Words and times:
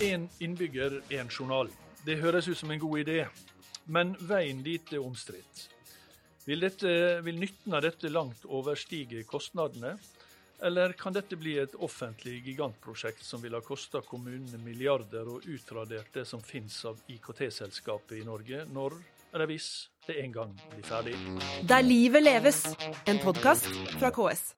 En 0.00 0.28
innbygger, 0.38 1.02
en 1.08 1.28
journal. 1.30 1.70
Det 2.04 2.20
høres 2.20 2.48
ut 2.48 2.58
som 2.58 2.70
en 2.70 2.78
god 2.78 2.98
idé, 2.98 3.26
men 3.86 4.14
veien 4.20 4.62
dit 4.62 4.92
er 4.92 5.02
omstridt. 5.02 5.68
Vil, 6.44 6.68
vil 7.24 7.40
nytten 7.40 7.74
av 7.74 7.82
dette 7.86 8.10
langt 8.12 8.44
overstige 8.44 9.24
kostnadene? 9.26 9.96
Eller 10.64 10.92
kan 10.96 11.12
dette 11.12 11.36
bli 11.36 11.56
et 11.58 11.74
offentlig 11.82 12.38
gigantprosjekt 12.44 13.24
som 13.24 13.42
vil 13.42 13.56
ha 13.56 13.60
kosta 13.64 14.00
kommunene 14.06 14.60
milliarder 14.62 15.28
og 15.28 15.48
utradert 15.50 16.12
det 16.14 16.24
som 16.28 16.42
finnes 16.44 16.76
av 16.88 17.00
IKT-selskapet 17.10 18.20
i 18.20 18.24
Norge, 18.24 18.62
når 18.70 18.96
hvis 19.50 19.90
det 20.06 20.14
en 20.22 20.32
gang 20.32 20.52
blir 20.70 20.84
ferdig? 20.86 21.14
Der 21.68 21.82
livet 21.82 22.22
leves, 22.22 22.60
en 23.10 23.18
podkast 23.18 23.66
fra 23.98 24.10
KS. 24.14 24.52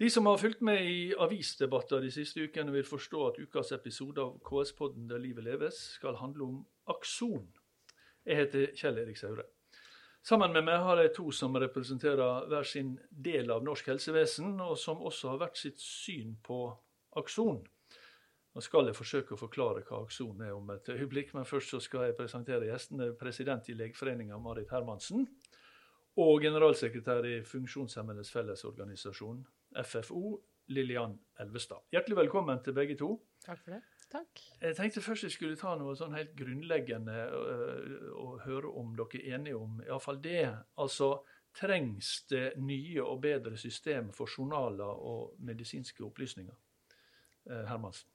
De 0.00 0.10
som 0.10 0.26
har 0.26 0.36
fulgt 0.36 0.62
med 0.64 0.80
i 0.80 1.12
avisdebatter 1.18 2.00
de 2.00 2.10
siste 2.10 2.42
ukene, 2.42 2.72
vil 2.72 2.86
forstå 2.88 3.26
at 3.26 3.36
ukas 3.38 3.72
episode 3.72 4.20
av 4.20 4.40
KS-podden 4.40 5.08
Der 5.08 5.20
livet 5.20 5.44
leves 5.44 5.74
skal 5.98 6.16
handle 6.16 6.44
om 6.44 6.66
Akson. 6.88 7.46
Jeg 8.24 8.36
heter 8.36 8.72
Kjell 8.74 8.98
Erik 8.98 9.20
Saure. 9.20 9.44
Sammen 10.24 10.52
med 10.56 10.64
meg 10.64 10.80
har 10.80 11.02
jeg 11.02 11.12
to 11.18 11.30
som 11.30 11.56
representerer 11.60 12.48
hver 12.48 12.64
sin 12.64 12.94
del 13.10 13.50
av 13.52 13.62
norsk 13.62 13.92
helsevesen, 13.92 14.56
og 14.60 14.78
som 14.80 15.04
også 15.04 15.34
har 15.34 15.42
hvert 15.42 15.58
sitt 15.60 15.80
syn 15.80 16.38
på 16.42 16.64
Akson. 17.16 17.60
Nå 18.54 18.62
skal 18.62 18.86
jeg 18.86 18.94
forsøke 18.94 19.34
å 19.34 19.38
forklare 19.38 19.80
hva 19.82 20.04
Akson 20.04 20.42
er 20.46 20.52
om 20.54 20.68
et 20.70 20.86
øyeblikk, 20.94 21.32
men 21.34 21.46
først 21.48 21.72
så 21.74 21.80
skal 21.82 22.04
jeg 22.06 22.14
presentere 22.20 22.68
gjestene. 22.68 23.08
President 23.18 23.66
i 23.66 23.74
Legeforeninga, 23.74 24.38
Marit 24.38 24.70
Hermansen. 24.70 25.26
Og 26.22 26.44
generalsekretær 26.44 27.26
i 27.26 27.40
Funksjonshemmedes 27.50 28.30
Fellesorganisasjon, 28.30 29.40
FFO, 29.82 30.36
Lillian 30.70 31.18
Elvestad. 31.42 31.82
Hjertelig 31.90 32.20
velkommen 32.20 32.62
til 32.62 32.78
begge 32.78 32.94
to. 33.00 33.10
Takk 33.42 33.58
for 33.64 33.74
det. 33.74 33.82
Takk. 34.14 34.44
Jeg 34.62 34.78
tenkte 34.78 35.02
først 35.02 35.26
jeg 35.26 35.34
skulle 35.34 35.58
ta 35.58 35.74
noe 35.80 35.98
sånn 35.98 36.14
helt 36.14 36.36
grunnleggende 36.38 37.18
øh, 37.26 38.08
og 38.14 38.40
høre 38.46 38.70
om 38.70 38.94
dere 38.94 39.18
er 39.18 39.34
enige 39.40 39.58
om 39.58 39.82
iallfall 39.82 40.22
det. 40.22 40.46
Altså, 40.78 41.16
trengs 41.58 42.20
det 42.30 42.52
nye 42.62 43.02
og 43.02 43.18
bedre 43.26 43.58
system 43.58 44.14
for 44.14 44.30
journaler 44.30 44.94
og 44.94 45.34
medisinske 45.42 46.06
opplysninger? 46.06 46.54
Eh, 47.50 47.64
Hermansen. 47.66 48.13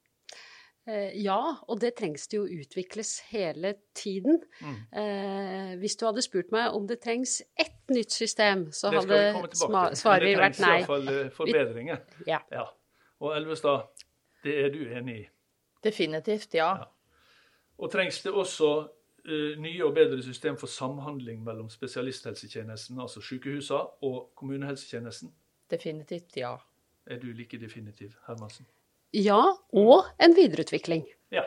Eh, 0.90 1.22
ja, 1.22 1.38
og 1.68 1.82
det 1.82 1.92
trengs 2.00 2.28
det 2.32 2.38
jo 2.38 2.46
utvikles 2.50 3.20
hele 3.30 3.76
tiden. 3.96 4.40
Mm. 4.62 4.78
Eh, 5.02 5.74
hvis 5.78 5.96
du 6.00 6.06
hadde 6.08 6.24
spurt 6.26 6.54
meg 6.56 6.74
om 6.74 6.88
det 6.90 6.98
trengs 7.04 7.42
ett 7.60 7.92
nytt 7.94 8.12
system, 8.12 8.72
så 8.74 8.90
vi 8.90 8.98
hadde 8.98 9.20
svaret 9.54 10.00
vært 10.00 10.24
Men 10.24 10.24
det 10.26 10.38
trengs 10.40 10.62
nei. 10.64 10.78
iallfall 10.80 11.12
øh, 11.14 11.28
forbedringer. 11.36 12.00
Ja. 12.28 12.40
Ja. 12.52 12.66
Og 13.20 13.36
Elvestad, 13.38 13.92
det 14.44 14.56
er 14.64 14.74
du 14.74 14.80
enig 14.88 15.18
i? 15.20 15.28
Definitivt, 15.84 16.54
ja. 16.58 16.72
Ja. 16.82 16.90
Og 17.78 17.92
trengs 17.92 18.22
det 18.24 18.32
også 18.32 18.72
uh, 19.30 19.62
nye 19.62 19.86
og 19.86 19.94
bedre 19.96 20.24
system 20.24 20.58
for 20.58 20.68
samhandling 20.68 21.44
mellom 21.44 21.70
spesialisthelsetjenesten, 21.70 23.00
altså 23.00 23.22
sykehusene, 23.22 23.80
og 24.02 24.32
kommunehelsetjenesten? 24.36 25.32
Definitivt, 25.72 26.38
ja. 26.38 26.56
Er 27.06 27.20
du 27.20 27.28
like 27.28 27.62
definitiv, 27.62 28.16
Hermansen? 28.28 28.66
Ja, 29.16 29.42
og 29.74 30.10
en 30.22 30.36
videreutvikling. 30.38 31.08
Ja. 31.34 31.46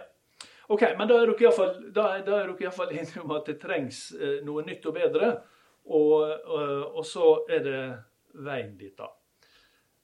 OK, 0.73 0.83
men 0.99 1.11
da 1.11 1.19
er 1.21 1.31
dere 1.31 1.47
iallfall, 1.47 1.75
da 1.95 2.09
er, 2.17 2.25
da 2.27 2.41
er 2.43 2.55
enige 2.99 3.23
om 3.23 3.35
at 3.37 3.47
det 3.51 3.61
trengs 3.63 4.09
eh, 4.19 4.41
noe 4.47 4.65
nytt 4.67 4.87
og 4.87 4.97
bedre. 4.97 5.35
Og, 5.83 6.23
og, 6.23 6.99
og 6.99 7.07
så 7.07 7.29
er 7.51 7.65
det 7.67 7.83
veien 8.43 8.77
dit, 8.79 8.95
da. 8.99 9.09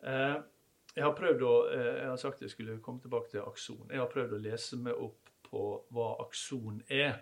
Eh, 0.02 0.38
jeg 0.98 1.06
har 1.06 1.14
prøvd 1.14 1.44
å, 1.46 1.54
eh, 1.70 1.92
jeg 2.02 2.08
har 2.10 2.18
sagt 2.20 2.42
jeg 2.42 2.50
skulle 2.50 2.80
komme 2.82 3.02
tilbake 3.02 3.30
til 3.30 3.46
Akson. 3.46 3.86
Jeg 3.90 4.02
har 4.02 4.10
prøvd 4.10 4.34
å 4.34 4.42
lese 4.42 4.78
meg 4.82 4.98
opp 4.98 5.30
på 5.46 5.64
hva 5.94 6.08
Akson 6.24 6.82
er. 6.90 7.20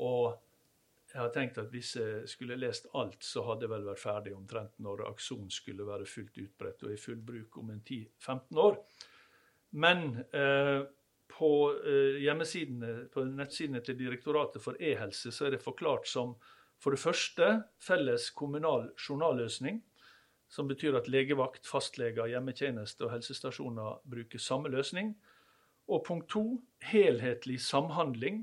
Og 0.00 0.32
jeg 1.12 1.20
har 1.20 1.32
tenkt 1.34 1.60
at 1.60 1.68
hvis 1.72 1.94
jeg 1.98 2.28
skulle 2.30 2.56
lest 2.56 2.88
alt, 2.96 3.20
så 3.24 3.44
hadde 3.44 3.66
jeg 3.66 3.72
vel 3.74 3.84
vært 3.90 4.00
ferdig 4.00 4.32
omtrent 4.36 4.78
når 4.80 5.04
Akson 5.10 5.50
skulle 5.52 5.84
være 5.84 6.08
fullt 6.08 6.40
utbredt 6.40 6.86
og 6.86 6.94
i 6.94 7.00
full 7.00 7.20
bruk 7.20 7.58
om 7.60 7.74
en 7.74 7.82
10-15 7.84 8.62
år. 8.64 8.78
Men 9.72 10.24
eh, 10.36 10.82
på 11.32 11.52
eh, 11.86 12.18
hjemmesidene, 12.22 13.06
på 13.12 13.24
nettsidene 13.24 13.80
til 13.84 13.96
Direktoratet 13.96 14.62
for 14.64 14.76
e-helse 14.80 15.32
så 15.32 15.48
er 15.48 15.56
det 15.56 15.64
forklart 15.64 16.08
som 16.08 16.34
for 16.82 16.92
det 16.92 17.00
første 17.00 17.48
felles 17.80 18.28
kommunal 18.36 18.90
journalløsning, 18.98 19.80
som 20.52 20.68
betyr 20.68 20.98
at 20.98 21.08
legevakt, 21.08 21.64
fastleger, 21.64 22.26
hjemmetjeneste 22.28 23.06
og 23.06 23.14
helsestasjoner 23.14 24.02
bruker 24.04 24.42
samme 24.42 24.68
løsning. 24.68 25.14
Og 25.88 26.04
punkt 26.06 26.28
to 26.34 26.44
helhetlig 26.84 27.60
samhandling, 27.64 28.42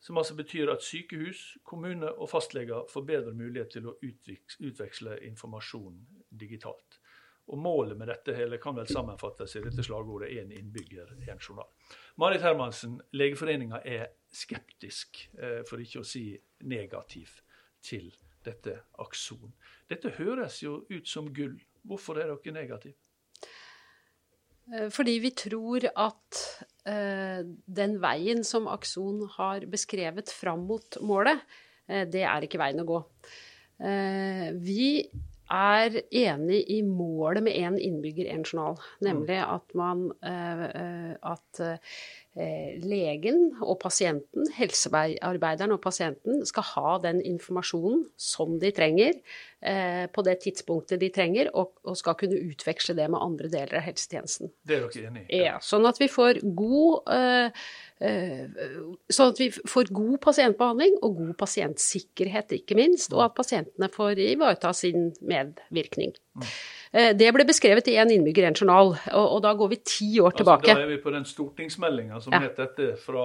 som 0.00 0.18
altså 0.20 0.36
betyr 0.36 0.70
at 0.72 0.84
sykehus, 0.84 1.56
kommune 1.64 2.10
og 2.12 2.28
fastleger 2.30 2.84
får 2.92 3.06
bedre 3.08 3.32
mulighet 3.34 3.72
til 3.78 3.88
å 3.88 3.96
utveksle 4.04 5.16
informasjon 5.30 5.96
digitalt. 6.30 7.00
Og 7.48 7.58
Målet 7.58 7.96
med 7.96 8.10
dette 8.10 8.34
hele 8.36 8.58
kan 8.60 8.76
vel 8.76 8.88
sammenfattes 8.90 9.56
i 9.56 9.62
dette 9.64 9.84
slagordet 9.84 10.28
'én 10.30 10.52
innbygger, 10.52 11.14
én 11.28 11.38
journal'. 11.40 11.70
Marit 12.16 12.42
Hermansen, 12.42 13.00
Legeforeninga 13.12 13.80
er 13.84 14.06
skeptisk, 14.32 15.28
eh, 15.38 15.62
for 15.64 15.78
ikke 15.78 16.00
å 16.00 16.06
si 16.06 16.38
negativ, 16.60 17.40
til 17.82 18.12
dette 18.44 18.80
Akson. 18.98 19.52
Dette 19.88 20.10
høres 20.10 20.62
jo 20.62 20.84
ut 20.90 21.08
som 21.08 21.32
gull. 21.32 21.56
Hvorfor 21.86 22.18
er 22.18 22.34
dere 22.34 22.52
negative? 22.52 22.94
Eh, 24.74 24.90
Fordi 24.90 25.18
vi 25.18 25.30
tror 25.30 25.88
at 25.96 26.66
eh, 26.84 27.42
den 27.66 27.98
veien 28.00 28.44
som 28.44 28.66
Akson 28.68 29.26
har 29.38 29.60
beskrevet 29.60 30.28
fram 30.28 30.66
mot 30.66 31.00
målet, 31.00 31.40
det 31.88 32.20
er 32.20 32.44
ikke 32.44 32.58
veien 32.58 32.80
å 32.82 32.84
gå. 32.84 33.02
Vi 34.60 35.08
er 35.50 36.00
enig 36.10 36.62
i 36.70 36.82
målet 36.82 37.42
med 37.42 37.56
én 37.56 37.78
innbygger, 37.80 38.28
én 38.32 38.44
journal. 38.44 38.78
Nemlig 39.04 39.38
at 39.44 39.74
man 39.74 40.10
eh, 40.22 40.64
eh, 40.68 41.14
At 41.22 41.60
eh, 41.60 41.78
legen 42.38 43.50
og 43.64 43.80
pasienten, 43.82 44.46
helsearbeideren 44.54 45.74
og 45.74 45.80
pasienten, 45.82 46.44
skal 46.46 46.66
ha 46.74 46.94
den 47.02 47.18
informasjonen 47.26 48.04
som 48.20 48.58
de 48.62 48.70
trenger, 48.74 49.18
eh, 49.60 50.06
på 50.12 50.22
det 50.26 50.36
tidspunktet 50.44 51.02
de 51.02 51.10
trenger, 51.14 51.50
og, 51.54 51.74
og 51.82 51.98
skal 51.98 52.16
kunne 52.20 52.38
utveksle 52.38 52.94
det 52.98 53.08
med 53.10 53.22
andre 53.24 53.50
deler 53.50 53.80
av 53.80 53.86
helsetjenesten. 53.88 54.52
Det 54.62 54.78
er 54.78 54.86
dere 54.86 55.10
enig 55.10 55.24
i? 55.26 55.42
Ja, 55.42 55.58
sånn 55.64 55.88
at 55.90 55.98
vi 55.98 56.10
får 56.12 56.42
god 56.46 57.12
eh, 57.16 57.68
eh, 58.06 58.64
Sånn 59.10 59.32
at 59.32 59.42
vi 59.42 59.50
får 59.50 59.92
god 59.94 60.18
pasientbehandling 60.22 60.98
og 61.02 61.18
god 61.18 61.36
pasientsikkerhet, 61.42 62.54
ikke 62.60 62.78
minst, 62.78 63.14
og 63.16 63.26
at 63.26 63.38
pasientene 63.38 63.90
får 63.92 64.22
ivareta 64.28 64.74
sin 64.76 65.10
medvirkning. 65.26 66.14
Eh, 66.38 66.58
Det 66.92 67.32
ble 67.36 67.44
beskrevet 67.44 67.88
i 67.92 67.96
En 68.00 68.10
innbygger, 68.10 68.46
en 68.48 68.56
journal, 68.56 68.94
og, 69.12 69.24
og 69.36 69.42
da 69.44 69.52
går 69.58 69.68
vi 69.74 69.78
ti 69.84 70.08
år 70.24 70.36
tilbake. 70.38 70.70
Altså, 70.70 70.80
da 70.80 70.86
er 70.86 70.92
vi 70.94 71.00
på 71.02 71.12
den 71.12 71.26
stortingsmeldinga 71.28 72.20
som 72.24 72.32
Ja. 72.32 72.40
het 72.46 72.56
dette 72.56 72.94
fra 73.02 73.24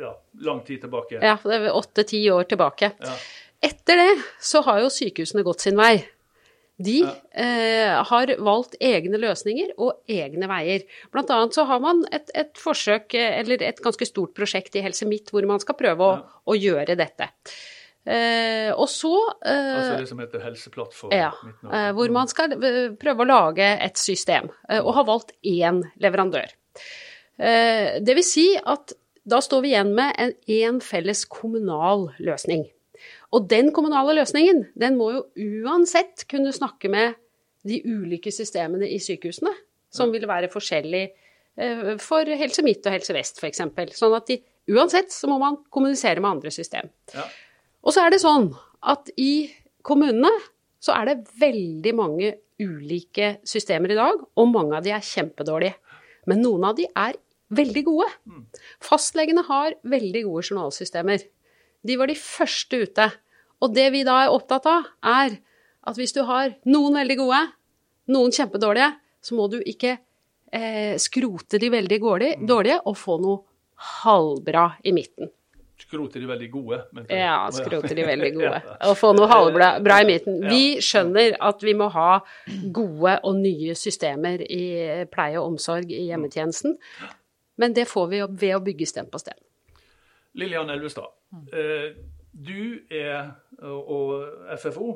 ja, 0.00 0.10
lang 0.42 0.64
tid 0.66 0.80
tilbake. 0.82 1.20
Ja, 1.22 1.36
det 1.44 1.60
er 1.60 1.70
åtte-ti 1.78 2.24
år 2.34 2.48
tilbake. 2.50 2.90
Ja. 2.98 3.14
Etter 3.70 3.96
det 4.02 4.10
så 4.42 4.64
har 4.66 4.80
jo 4.82 4.90
sykehusene 4.92 5.44
gått 5.46 5.62
sin 5.64 5.78
vei. 5.78 6.02
De 6.76 6.96
eh, 7.06 7.92
har 8.02 8.32
valgt 8.42 8.74
egne 8.82 9.20
løsninger 9.22 9.76
og 9.78 10.00
egne 10.10 10.48
veier. 10.50 10.82
Blant 11.14 11.30
annet 11.30 11.54
så 11.54 11.62
har 11.70 11.78
man 11.78 12.02
et, 12.10 12.32
et 12.34 12.50
forsøk, 12.58 13.14
eh, 13.14 13.38
eller 13.44 13.62
et 13.62 13.78
ganske 13.84 14.08
stort 14.10 14.34
prosjekt 14.34 14.74
i 14.74 14.82
Helse 14.82 15.06
Midt, 15.06 15.30
hvor 15.30 15.46
man 15.46 15.62
skal 15.62 15.78
prøve 15.78 16.02
å, 16.02 16.16
å 16.50 16.56
gjøre 16.58 16.96
dette. 16.98 17.30
Eh, 18.04 18.68
og 18.76 18.84
så 18.92 19.10
eh, 19.48 19.70
Altså 19.78 19.94
det 20.02 20.08
som 20.10 20.18
heter 20.20 20.42
Helseplattform 20.44 21.12
ja, 21.16 21.30
eh, 21.72 21.86
hvor 21.96 22.10
man 22.12 22.28
skal 22.28 22.52
eh, 22.52 22.90
prøve 23.00 23.24
å 23.24 23.28
lage 23.30 23.64
et 23.80 23.96
system, 23.96 24.50
eh, 24.68 24.82
og 24.82 24.92
har 24.98 25.06
valgt 25.08 25.32
én 25.48 25.80
leverandør. 26.04 26.52
Eh, 27.40 28.00
Det 28.04 28.14
vil 28.18 28.26
si 28.26 28.46
at 28.60 28.92
da 29.24 29.38
står 29.40 29.62
vi 29.64 29.70
igjen 29.72 29.94
med 29.96 30.12
en 30.20 30.34
én 30.52 30.82
felles 30.84 31.24
kommunal 31.32 32.10
løsning. 32.20 32.66
Og 33.32 33.48
den 33.48 33.72
kommunale 33.72 34.18
løsningen, 34.20 34.66
den 34.76 34.98
må 35.00 35.08
jo 35.14 35.22
uansett 35.64 36.26
kunne 36.28 36.52
snakke 36.52 36.90
med 36.92 37.16
de 37.64 37.80
ulike 37.88 38.28
systemene 38.30 38.84
i 38.92 38.98
sykehusene, 39.00 39.50
som 39.88 40.12
vil 40.12 40.28
være 40.28 40.50
forskjellig 40.52 41.06
for 42.04 42.28
Helse 42.28 42.62
Midt 42.66 42.84
og 42.84 42.92
Helse 42.92 43.14
Vest 43.16 43.40
f.eks. 43.40 43.62
Sånn 43.96 44.14
at 44.16 44.26
de, 44.28 44.36
uansett 44.74 45.12
så 45.14 45.30
må 45.30 45.38
man 45.40 45.56
kommunisere 45.72 46.20
med 46.20 46.36
andre 46.36 46.52
system. 46.52 46.90
Ja. 47.14 47.24
Og 47.84 47.92
så 47.92 48.04
er 48.04 48.14
det 48.14 48.22
sånn 48.22 48.48
at 48.84 49.10
i 49.20 49.48
kommunene 49.84 50.32
så 50.84 50.96
er 50.96 51.10
det 51.10 51.36
veldig 51.40 51.92
mange 51.96 52.32
ulike 52.60 53.38
systemer 53.48 53.92
i 53.92 53.98
dag, 53.98 54.20
og 54.20 54.50
mange 54.52 54.78
av 54.78 54.84
de 54.84 54.92
er 54.94 55.04
kjempedårlige. 55.04 55.76
Men 56.30 56.42
noen 56.44 56.64
av 56.68 56.76
de 56.78 56.86
er 56.88 57.16
veldig 57.54 57.82
gode. 57.86 58.08
Fastlegene 58.84 59.44
har 59.48 59.76
veldig 59.84 60.24
gode 60.28 60.44
journalsystemer. 60.48 61.24
De 61.84 61.98
var 62.00 62.08
de 62.08 62.16
første 62.18 62.80
ute. 62.86 63.08
Og 63.64 63.74
det 63.76 63.90
vi 63.94 64.04
da 64.06 64.22
er 64.24 64.32
opptatt 64.32 64.66
av, 64.70 64.88
er 65.04 65.38
at 65.84 66.00
hvis 66.00 66.14
du 66.16 66.22
har 66.28 66.54
noen 66.68 66.96
veldig 67.00 67.18
gode, 67.20 67.40
noen 68.12 68.32
kjempedårlige, 68.34 68.90
så 69.24 69.36
må 69.36 69.48
du 69.52 69.58
ikke 69.60 69.96
eh, 70.52 70.96
skrote 71.00 71.60
de 71.60 71.72
veldig 71.72 72.00
dårlige, 72.44 72.80
og 72.84 72.98
få 73.00 73.18
noe 73.20 73.44
halvbra 74.04 74.68
i 74.84 74.94
midten. 74.96 75.32
Skroter 75.78 76.22
de 76.22 76.26
veldig 76.26 76.50
gode. 76.52 76.78
Men 76.92 77.06
Ja, 77.10 77.50
skroter 77.52 77.94
de 77.94 78.04
veldig 78.12 78.30
gode. 78.36 78.60
Og 78.88 78.96
få 78.98 79.10
noe 79.16 79.26
halvbra 79.30 79.70
bra 79.84 79.98
i 80.02 80.06
midten. 80.08 80.38
Vi 80.46 80.80
skjønner 80.84 81.34
at 81.42 81.62
vi 81.66 81.74
må 81.74 81.88
ha 81.94 82.20
gode 82.72 83.16
og 83.22 83.40
nye 83.40 83.74
systemer 83.78 84.44
i 84.46 84.64
pleie 85.12 85.40
og 85.40 85.54
omsorg 85.54 85.90
i 85.90 86.06
hjemmetjenesten, 86.08 86.78
men 87.56 87.74
det 87.74 87.88
får 87.90 88.06
vi 88.10 88.22
ved 88.22 88.54
å 88.56 88.62
bygge 88.64 88.86
sten 88.90 89.10
på 89.10 89.20
sten. 89.22 89.38
Lillian 90.34 90.70
Elvestad, 90.70 91.10
eh, 91.54 91.94
du 92.34 92.82
er, 92.90 93.34
og 93.62 94.54
FFO 94.58 94.88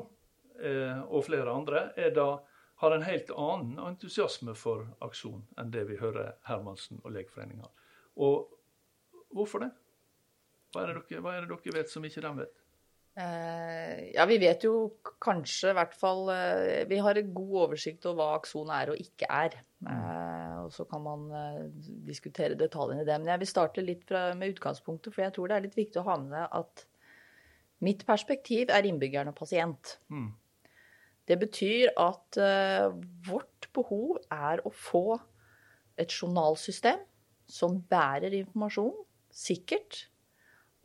eh, 0.59 0.99
og 1.07 1.23
flere 1.27 1.51
andre 1.53 1.89
er 1.95 2.11
da, 2.15 2.33
har 2.79 2.95
en 2.95 3.03
helt 3.03 3.31
annen 3.35 3.79
entusiasme 3.83 4.55
for 4.55 4.87
aksjon 5.03 5.41
enn 5.59 5.71
det 5.71 5.85
vi 5.89 5.99
hører 5.99 6.33
Hermansen 6.47 6.99
og 7.03 7.11
Legeforeningen 7.15 7.63
har. 7.63 7.71
Og 8.19 8.49
hvorfor 9.35 9.63
det? 9.63 9.71
Hva 10.73 10.83
er 10.83 10.91
det 10.91 11.05
dere, 11.09 11.21
hva 11.25 11.35
er 11.35 11.45
det 11.45 11.55
dere 11.55 11.79
vet 11.79 11.91
som 11.91 12.05
ikke 12.05 12.23
de 12.25 12.33
vet? 12.43 12.57
Eh, 13.19 14.11
ja, 14.13 14.23
vi 14.29 14.37
vet 14.39 14.63
jo 14.63 14.73
kanskje 15.19 15.73
i 15.73 15.75
hvert 15.75 15.95
fall 15.97 16.29
eh, 16.31 16.85
Vi 16.87 16.99
har 17.03 17.17
en 17.19 17.31
god 17.35 17.55
oversikt 17.65 18.05
over 18.07 18.19
hva 18.21 18.37
Akson 18.37 18.69
er 18.71 18.93
og 18.93 19.01
ikke 19.01 19.27
er. 19.33 19.57
Eh, 19.89 20.53
og 20.61 20.69
så 20.75 20.85
kan 20.87 21.03
man 21.03 21.25
eh, 21.35 21.65
diskutere 22.07 22.59
detaljene 22.59 23.03
i 23.03 23.09
det. 23.09 23.17
Men 23.19 23.33
jeg 23.33 23.43
vil 23.43 23.51
starte 23.51 23.83
litt 23.83 24.05
fra, 24.07 24.29
med 24.37 24.53
utgangspunktet, 24.53 25.15
for 25.15 25.25
jeg 25.25 25.35
tror 25.35 25.49
det 25.49 25.57
er 25.57 25.65
litt 25.65 25.79
viktig 25.79 26.01
å 26.01 26.07
ha 26.07 26.19
med 26.21 26.35
deg 26.37 26.61
at 26.61 26.85
mitt 27.83 28.05
perspektiv 28.07 28.71
er 28.75 28.87
innbyggeren 28.87 29.31
og 29.31 29.37
pasient. 29.39 29.97
Mm. 30.11 30.29
Det 31.29 31.37
betyr 31.39 31.91
at 31.99 32.39
eh, 32.41 32.87
vårt 33.27 33.69
behov 33.75 34.17
er 34.33 34.63
å 34.65 34.71
få 34.73 35.19
et 35.99 36.13
journalsystem 36.13 37.03
som 37.49 37.81
bærer 37.89 38.33
informasjon 38.37 38.95
sikkert, 39.33 40.07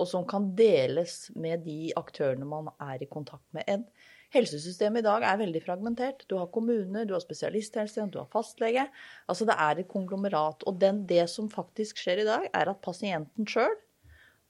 og 0.00 0.08
som 0.10 0.26
kan 0.26 0.50
deles 0.58 1.28
med 1.38 1.64
de 1.66 1.92
aktørene 1.98 2.48
man 2.48 2.72
er 2.82 3.02
i 3.02 3.10
kontakt 3.10 3.46
med. 3.54 3.66
En 3.70 3.86
Helsesystemet 4.34 5.04
i 5.04 5.06
dag 5.06 5.22
er 5.28 5.38
veldig 5.38 5.60
fragmentert. 5.62 6.24
Du 6.26 6.34
har 6.40 6.50
kommuner, 6.50 7.04
du 7.06 7.12
har 7.14 7.22
spesialisthelsetjeneste, 7.22 8.16
du 8.16 8.18
har 8.18 8.30
fastlege. 8.32 8.88
Altså 9.30 9.46
det 9.46 9.54
er 9.62 9.78
et 9.78 9.90
konglomerat. 9.90 10.64
Og 10.66 10.80
den, 10.80 11.04
det 11.06 11.28
som 11.30 11.46
faktisk 11.52 12.00
skjer 12.02 12.24
i 12.24 12.26
dag, 12.26 12.48
er 12.50 12.70
at 12.72 12.82
pasienten 12.82 13.46
sjøl 13.46 13.76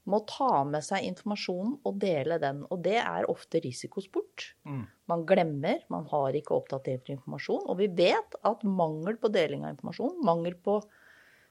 må 0.09 0.21
ta 0.29 0.63
med 0.69 0.85
seg 0.85 1.05
informasjonen 1.09 1.77
og 1.89 2.01
dele 2.01 2.39
den. 2.41 2.63
Og 2.73 2.81
det 2.85 2.97
er 3.03 3.29
ofte 3.29 3.61
risikosport. 3.65 4.51
Mm. 4.69 4.83
Man 5.13 5.27
glemmer, 5.29 5.85
man 5.93 6.09
har 6.13 6.37
ikke 6.37 6.57
oppdatert 6.57 7.13
informasjon. 7.13 7.65
Og 7.69 7.81
vi 7.81 7.91
vet 7.93 8.41
at 8.41 8.65
mangel 8.65 9.21
på 9.21 9.33
deling 9.37 9.65
av 9.65 9.77
informasjon, 9.77 10.17
mangel 10.25 10.57
på 10.65 10.81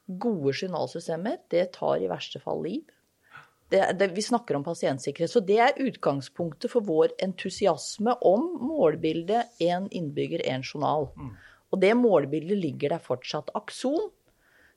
gode 0.08 0.58
journalsystemer, 0.58 1.38
det 1.54 1.70
tar 1.78 2.02
i 2.02 2.10
verste 2.12 2.42
fall 2.42 2.66
liv. 2.66 2.82
Det, 3.74 3.82
det, 3.98 4.12
vi 4.14 4.22
snakker 4.22 4.60
om 4.60 4.66
pasientsikkerhet. 4.66 5.32
Så 5.34 5.42
det 5.42 5.58
er 5.66 5.80
utgangspunktet 5.82 6.70
for 6.70 6.86
vår 6.86 7.16
entusiasme 7.26 8.14
om 8.22 8.52
målbildet 8.62 9.64
én 9.64 9.88
innbygger, 9.90 10.44
én 10.46 10.62
journal. 10.62 11.08
Og 11.74 11.82
det 11.82 11.96
målbildet 11.98 12.60
ligger 12.62 12.94
der 12.94 13.02
fortsatt. 13.02 13.50
Akson, 13.58 14.12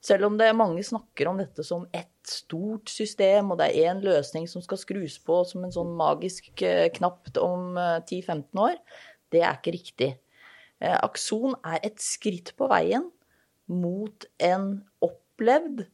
selv 0.01 0.29
om 0.29 0.37
det 0.39 0.49
er 0.49 0.57
mange 0.57 0.85
snakker 0.87 1.29
om 1.29 1.41
dette 1.41 1.65
som 1.67 1.85
ett 1.93 2.13
stort 2.31 2.89
system, 2.89 3.53
og 3.53 3.61
det 3.61 3.69
er 3.69 3.91
én 3.91 4.01
løsning 4.05 4.47
som 4.49 4.65
skal 4.65 4.81
skrus 4.81 5.19
på 5.23 5.43
som 5.49 5.67
en 5.67 5.75
sånn 5.75 5.93
magisk 5.99 6.63
eh, 6.65 6.89
knapp 6.95 7.33
om 7.43 7.77
eh, 7.81 7.99
10-15 8.01 8.63
år, 8.65 8.79
det 9.35 9.43
er 9.43 9.59
ikke 9.59 9.75
riktig. 9.77 10.11
Eh, 10.81 10.97
Akson 10.97 11.57
er 11.67 11.83
et 11.85 12.01
skritt 12.03 12.55
på 12.57 12.69
veien 12.71 13.11
mot 13.67 14.29
en 14.47 14.69
opplevd 15.03 15.87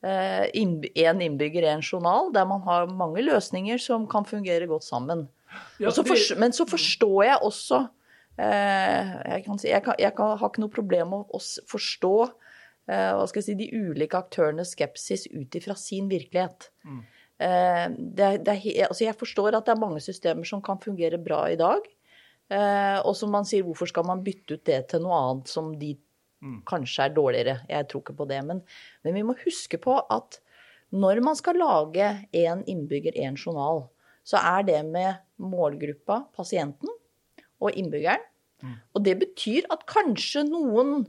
én 0.00 1.20
innbygger, 1.20 1.66
én 1.68 1.82
journal, 1.84 2.30
der 2.32 2.46
man 2.48 2.62
har 2.64 2.86
mange 2.88 3.20
løsninger 3.20 3.78
som 3.78 4.06
kan 4.08 4.24
fungere 4.24 4.66
godt 4.66 4.86
sammen. 4.86 5.26
Ja, 5.78 5.90
så 5.90 6.04
fors- 6.06 6.32
men 6.38 6.54
så 6.56 6.64
forstår 6.68 7.24
jeg 7.26 7.38
også 7.42 7.80
eh, 8.38 9.12
jeg, 9.32 9.44
kan 9.44 9.58
si, 9.58 9.68
jeg, 9.68 9.82
kan, 9.84 9.98
jeg 9.98 10.14
kan, 10.16 10.36
har 10.38 10.52
ikke 10.52 10.64
noe 10.64 10.72
problem 10.72 11.14
med 11.14 11.34
å 11.34 11.40
forstå 11.70 12.14
eh, 12.24 13.10
hva 13.16 13.24
skal 13.28 13.42
jeg 13.42 13.48
si, 13.48 13.56
de 13.58 13.70
ulike 13.74 14.18
aktørenes 14.18 14.74
skepsis 14.76 15.26
ut 15.32 15.58
ifra 15.58 15.76
sin 15.78 16.10
virkelighet. 16.10 16.70
Eh, 17.40 17.86
det, 17.96 18.30
det 18.46 18.58
altså 18.86 19.06
jeg 19.06 19.18
forstår 19.20 19.56
at 19.56 19.66
det 19.66 19.74
er 19.74 19.82
mange 19.82 20.02
systemer 20.04 20.48
som 20.48 20.62
kan 20.64 20.80
fungere 20.82 21.20
bra 21.20 21.46
i 21.50 21.58
dag. 21.60 21.88
Eh, 22.50 22.98
og 23.06 23.14
som 23.16 23.30
man 23.30 23.46
sier, 23.46 23.66
hvorfor 23.66 23.90
skal 23.90 24.06
man 24.08 24.24
bytte 24.26 24.58
ut 24.58 24.64
det 24.66 24.82
til 24.90 25.04
noe 25.04 25.18
annet 25.18 25.50
som 25.50 25.70
de 25.78 25.94
kanskje 26.68 27.06
er 27.06 27.14
dårligere? 27.16 27.56
Jeg 27.68 27.88
tror 27.90 28.04
ikke 28.04 28.16
på 28.20 28.28
det. 28.30 28.40
Men, 28.46 28.62
men 29.04 29.16
vi 29.16 29.24
må 29.26 29.36
huske 29.44 29.80
på 29.82 29.98
at 30.10 30.40
når 30.90 31.20
man 31.22 31.36
skal 31.38 31.60
lage 31.60 32.06
én 32.34 32.64
innbygger, 32.66 33.14
én 33.14 33.38
journal, 33.38 33.84
så 34.26 34.40
er 34.42 34.66
det 34.66 34.80
med 34.88 35.20
målgruppa 35.40 36.24
pasienten 36.36 36.90
og 37.60 37.76
innbyggeren. 37.76 38.26
Og 38.94 39.04
det 39.04 39.16
betyr 39.22 39.68
at 39.72 39.86
kanskje 39.88 40.44
noen 40.48 41.06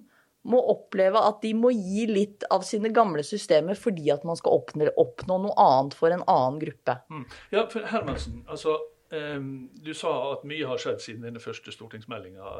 må 0.47 0.61
oppleve 0.71 1.19
at 1.21 1.41
de 1.43 1.51
må 1.57 1.69
gi 1.75 2.07
litt 2.09 2.45
av 2.53 2.63
sine 2.65 2.89
gamle 2.95 3.21
systemer 3.25 3.77
fordi 3.77 4.09
at 4.13 4.23
man 4.25 4.39
skal 4.39 4.61
oppnå, 4.61 4.87
oppnå 4.97 5.37
noe 5.43 5.53
annet 5.61 5.97
for 5.97 6.13
en 6.13 6.23
annen 6.25 6.57
gruppe. 6.63 6.95
Mm. 7.11 7.25
Ja, 7.53 7.65
for 7.69 7.85
Hermansen, 7.91 8.39
altså, 8.49 8.79
du 9.11 9.91
sa 9.97 10.11
at 10.31 10.45
mye 10.47 10.67
har 10.69 10.79
skjedd 10.79 11.01
siden 11.03 11.25
denne 11.25 11.41
første 11.43 11.73
stortingsmeldinga, 11.75 12.51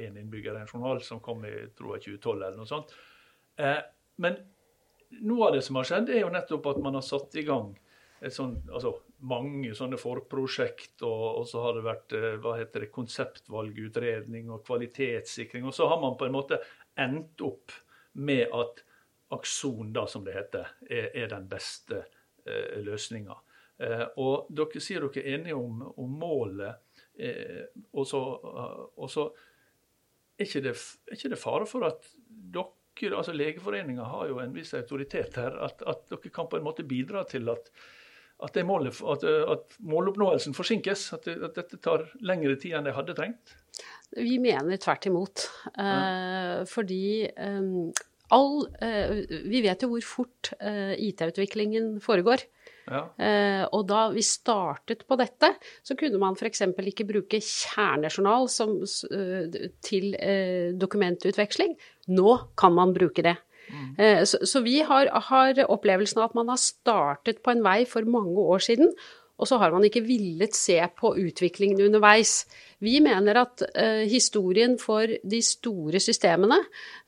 én 0.00 0.16
innbygger, 0.16 0.56
en 0.56 0.70
journal, 0.70 1.02
som 1.04 1.20
kom 1.20 1.44
i 1.44 1.52
tror 1.76 1.96
jeg, 1.96 2.16
2012 2.16 2.36
eller 2.36 2.56
noe 2.56 2.70
sånt. 2.70 2.94
Eh, 3.60 3.80
men 4.24 4.38
noe 5.28 5.48
av 5.48 5.56
det 5.56 5.64
som 5.66 5.76
har 5.76 5.88
skjedd, 5.88 6.12
er 6.12 6.24
jo 6.24 6.32
nettopp 6.32 6.70
at 6.72 6.80
man 6.84 6.96
har 6.96 7.04
satt 7.04 7.36
i 7.36 7.44
gang 7.46 7.74
sånt, 8.32 8.70
altså 8.72 8.94
mange 9.28 9.72
sånne 9.76 9.98
forprosjekt, 10.00 11.00
og, 11.06 11.24
og 11.40 11.46
så 11.48 11.62
har 11.64 11.76
det 11.76 11.86
vært 11.86 12.16
eh, 12.16 12.28
hva 12.42 12.56
heter 12.58 12.84
det, 12.84 12.92
konseptvalgutredning 12.94 14.50
og 14.52 14.64
kvalitetssikring. 14.66 15.66
Og 15.68 15.76
så 15.76 15.88
har 15.90 16.00
man 16.02 16.18
på 16.18 16.28
en 16.28 16.36
måte 16.36 16.60
endt 17.00 17.44
opp 17.44 17.74
med 18.16 18.52
at 18.56 18.84
Akson, 19.34 19.90
da, 19.92 20.04
som 20.06 20.22
det 20.24 20.36
heter, 20.36 20.68
er, 20.86 21.10
er 21.18 21.30
den 21.32 21.48
beste 21.50 22.04
eh, 22.46 22.76
løsninga. 22.84 23.34
Eh, 23.76 24.06
og 24.22 24.48
dere 24.56 24.80
sier 24.80 25.04
dere 25.04 25.22
er 25.22 25.36
enige 25.36 25.58
om, 25.58 25.82
om 26.00 26.14
målet, 26.20 26.78
eh, 27.20 27.66
og 27.92 28.08
så, 28.08 28.22
og 28.96 29.10
så 29.12 29.26
er, 30.38 30.46
ikke 30.46 30.64
det, 30.64 30.72
er 30.72 31.18
ikke 31.18 31.32
det 31.34 31.40
fare 31.40 31.68
for 31.68 31.84
at 31.88 32.08
dere, 32.32 33.12
altså 33.12 33.34
Legeforeninga 33.36 34.08
har 34.08 34.30
jo 34.30 34.40
en 34.40 34.56
viss 34.56 34.72
autoritet 34.78 35.36
her, 35.36 35.58
at, 35.68 35.84
at 35.84 36.08
dere 36.12 36.32
kan 36.32 36.48
på 36.48 36.60
en 36.60 36.64
måte 36.64 36.86
bidra 36.88 37.26
til 37.28 37.52
at, 37.52 37.68
at, 38.40 38.56
det 38.56 38.64
målet, 38.68 38.96
at, 39.12 39.76
måloppnåelsen 39.84 40.56
forsinkes? 40.56 41.10
At, 41.12 41.28
det, 41.28 41.36
at 41.44 41.60
dette 41.60 41.80
tar 41.84 42.08
lengre 42.24 42.56
tid 42.56 42.78
enn 42.78 42.88
det 42.88 42.96
hadde 42.96 43.16
trengt? 43.18 43.56
Vi 44.16 44.38
mener 44.40 44.80
tvert 44.80 45.08
imot. 45.10 45.48
Eh, 45.76 46.64
fordi 46.70 47.26
eh, 47.28 47.72
all 48.32 48.52
eh, 48.82 49.24
Vi 49.28 49.62
vet 49.64 49.82
jo 49.82 49.90
hvor 49.92 50.06
fort 50.06 50.52
eh, 50.60 50.94
IT-utviklingen 51.10 51.96
foregår. 52.00 52.46
Ja. 52.86 53.02
Eh, 53.18 53.64
og 53.74 53.86
da 53.90 54.06
vi 54.14 54.22
startet 54.22 55.02
på 55.08 55.18
dette, 55.18 55.52
så 55.86 55.96
kunne 55.98 56.20
man 56.22 56.38
f.eks. 56.38 56.62
ikke 56.92 57.08
bruke 57.08 57.40
kjernejournal 57.42 58.48
som, 58.52 58.78
eh, 59.10 59.58
til 59.84 60.14
eh, 60.14 60.72
dokumentutveksling. 60.78 61.74
Nå 62.14 62.38
kan 62.58 62.76
man 62.76 62.94
bruke 62.96 63.26
det. 63.26 63.36
Mm. 63.66 64.22
så, 64.30 64.38
så 64.46 64.60
vi 64.62 64.76
har, 64.86 65.08
har 65.10 65.58
opplevelsen 65.66 66.20
av 66.20 66.28
at 66.28 66.36
man 66.38 66.52
har 66.52 66.60
startet 66.62 67.40
på 67.42 67.50
en 67.50 67.64
vei 67.64 67.80
for 67.90 68.06
mange 68.06 68.38
år 68.38 68.62
siden, 68.62 68.92
og 69.36 69.48
så 69.48 69.58
har 69.60 69.72
man 69.74 69.84
ikke 69.84 70.04
villet 70.06 70.56
se 70.56 70.78
på 70.96 71.12
utviklingen 71.20 71.82
underveis. 71.88 72.44
Vi 72.84 72.98
mener 73.04 73.42
at 73.42 73.64
eh, 73.74 74.04
historien 74.08 74.78
for 74.80 75.10
de 75.10 75.42
store 75.44 76.00
systemene, 76.00 76.58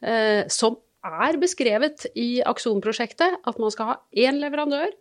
eh, 0.02 0.44
som 0.52 0.76
er 1.08 1.38
beskrevet 1.40 2.08
i 2.18 2.42
Akson-prosjektet, 2.44 3.40
at 3.46 3.60
man 3.62 3.72
skal 3.72 3.92
ha 3.92 3.96
én 4.12 4.40
leverandør 4.42 4.92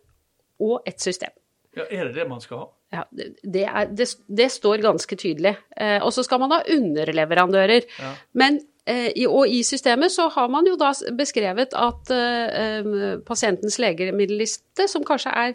og 0.60 0.82
ett 0.86 1.00
system. 1.00 1.30
ja, 1.76 1.84
Er 1.90 2.08
det 2.08 2.14
det 2.14 2.28
man 2.28 2.40
skal 2.40 2.58
ha? 2.58 2.66
Ja, 2.92 3.02
det, 3.12 3.64
er, 3.68 3.90
det, 3.92 4.08
det 4.32 4.48
står 4.50 4.80
ganske 4.80 5.16
tydelig. 5.16 5.56
Eh, 5.76 6.00
og 6.02 6.12
så 6.12 6.22
skal 6.24 6.40
man 6.40 6.54
ha 6.56 6.62
underleverandører. 6.72 7.84
Ja. 8.00 8.14
Men 8.32 8.60
eh, 8.88 9.10
i, 9.12 9.26
og 9.26 9.48
i 9.48 9.62
systemet 9.62 10.14
så 10.14 10.30
har 10.32 10.48
man 10.48 10.66
jo 10.66 10.76
da 10.80 10.94
beskrevet 11.18 11.76
at 11.76 12.12
eh, 12.14 13.20
pasientens 13.28 13.76
legemiddelliste, 13.78 14.88
som 14.88 15.04
kanskje 15.04 15.34
er 15.36 15.54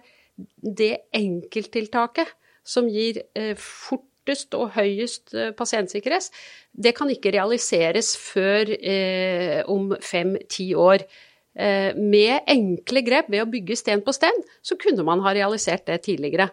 det 0.62 0.96
enkelttiltaket 1.14 2.36
som 2.66 2.88
gir 2.90 3.20
eh, 3.36 3.56
fortest 3.60 4.56
og 4.58 4.72
høyest 4.78 5.34
eh, 5.36 5.52
pasientsikkerhet, 5.58 6.30
det 6.74 6.96
kan 6.98 7.12
ikke 7.12 7.34
realiseres 7.36 8.14
før 8.18 8.72
eh, 8.78 9.62
om 9.70 9.92
fem-ti 10.02 10.72
år. 10.78 11.06
Eh, 11.54 11.94
med 11.96 12.50
enkle 12.50 13.04
grep, 13.06 13.30
ved 13.30 13.44
å 13.44 13.50
bygge 13.50 13.78
sten 13.78 14.02
på 14.06 14.14
sten, 14.16 14.40
så 14.66 14.78
kunne 14.80 15.06
man 15.06 15.22
ha 15.26 15.36
realisert 15.36 15.86
det 15.90 16.02
tidligere. 16.08 16.50